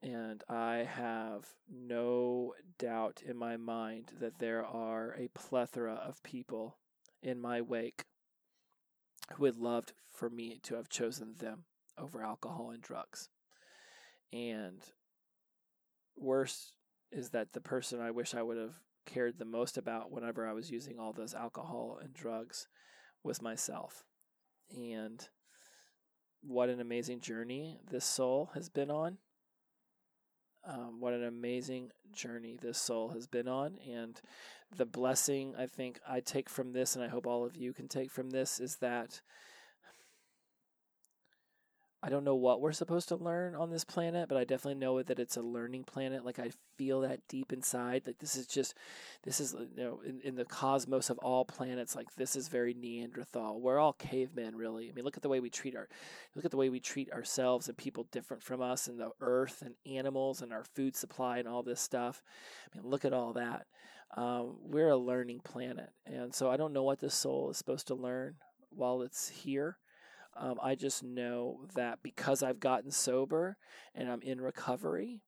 [0.00, 6.78] And I have no doubt in my mind that there are a plethora of people
[7.22, 8.04] in my wake
[9.32, 11.64] who would loved for me to have chosen them
[11.98, 13.28] over alcohol and drugs.
[14.32, 14.80] And
[16.16, 16.72] worse
[17.10, 20.52] is that the person I wish I would have cared the most about whenever I
[20.52, 22.68] was using all those alcohol and drugs
[23.22, 24.04] was myself.
[24.76, 25.26] And
[26.42, 29.18] what an amazing journey this soul has been on.
[30.66, 33.78] Um, what an amazing journey this soul has been on.
[33.90, 34.20] And
[34.76, 37.88] the blessing I think I take from this, and I hope all of you can
[37.88, 39.22] take from this, is that
[42.08, 45.02] I don't know what we're supposed to learn on this planet, but I definitely know
[45.02, 46.24] that it's a learning planet.
[46.24, 48.04] Like I feel that deep inside.
[48.06, 48.72] Like this is just,
[49.24, 51.94] this is you know in, in the cosmos of all planets.
[51.94, 53.60] Like this is very Neanderthal.
[53.60, 54.88] We're all cavemen, really.
[54.88, 55.86] I mean, look at the way we treat our,
[56.34, 59.62] look at the way we treat ourselves and people different from us, and the earth
[59.62, 62.22] and animals and our food supply and all this stuff.
[62.72, 63.66] I mean, look at all that.
[64.16, 67.86] Um, we're a learning planet, and so I don't know what the soul is supposed
[67.88, 68.36] to learn
[68.70, 69.76] while it's here.
[70.38, 73.56] Um, I just know that because I've gotten sober
[73.94, 75.22] and I'm in recovery,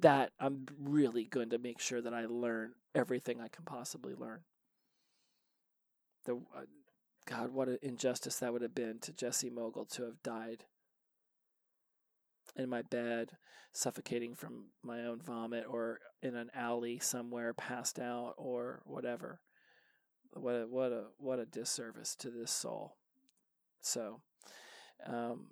[0.00, 4.40] that I'm really going to make sure that I learn everything I can possibly learn.
[6.24, 6.64] The uh,
[7.26, 10.64] God, what an injustice that would have been to Jesse Mogul to have died
[12.56, 13.30] in my bed,
[13.72, 19.40] suffocating from my own vomit, or in an alley somewhere, passed out, or whatever.
[20.32, 22.96] What a what a what a disservice to this soul.
[23.80, 24.20] So,
[25.06, 25.46] um,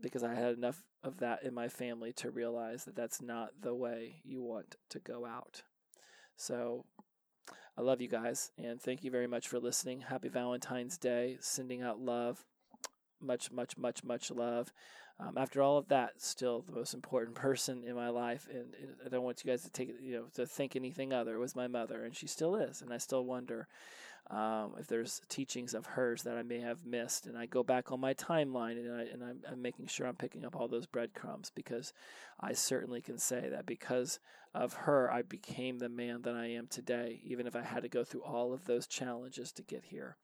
[0.00, 3.74] because I had enough of that in my family to realize that that's not the
[3.74, 5.62] way you want to go out.
[6.36, 6.84] So
[7.76, 10.02] I love you guys and thank you very much for listening.
[10.02, 11.38] Happy Valentine's Day.
[11.40, 12.44] Sending out love.
[13.20, 14.72] Much, much, much, much love.
[15.20, 18.74] Um, after all of that, still the most important person in my life, and
[19.04, 21.38] I don't want you guys to take you know to think anything other.
[21.38, 23.68] Was my mother, and she still is, and I still wonder
[24.30, 27.92] um, if there's teachings of hers that I may have missed, and I go back
[27.92, 30.86] on my timeline and, I, and I'm, I'm making sure I'm picking up all those
[30.86, 31.92] breadcrumbs because
[32.40, 34.20] I certainly can say that because
[34.54, 37.88] of her, I became the man that I am today, even if I had to
[37.88, 40.16] go through all of those challenges to get here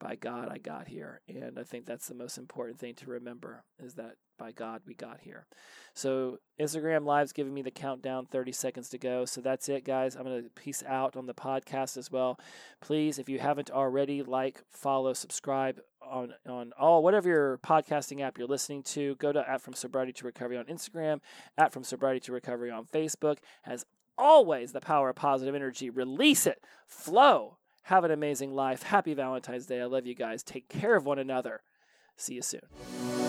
[0.00, 1.20] by God I got here.
[1.28, 4.94] And I think that's the most important thing to remember is that by God we
[4.94, 5.46] got here.
[5.94, 9.24] So Instagram Live's giving me the countdown, 30 seconds to go.
[9.24, 10.16] So that's it, guys.
[10.16, 12.38] I'm going to peace out on the podcast as well.
[12.80, 18.36] Please, if you haven't already, like, follow, subscribe on on all whatever your podcasting app
[18.36, 19.14] you're listening to.
[19.16, 21.20] Go to at From Sobriety to Recovery on Instagram,
[21.56, 23.38] at From Sobriety to Recovery on Facebook.
[23.64, 23.86] As
[24.18, 25.88] always, the power of positive energy.
[25.90, 28.82] Release it, flow have an amazing life.
[28.82, 29.80] Happy Valentine's Day.
[29.80, 30.42] I love you guys.
[30.42, 31.62] Take care of one another.
[32.16, 33.23] See you soon.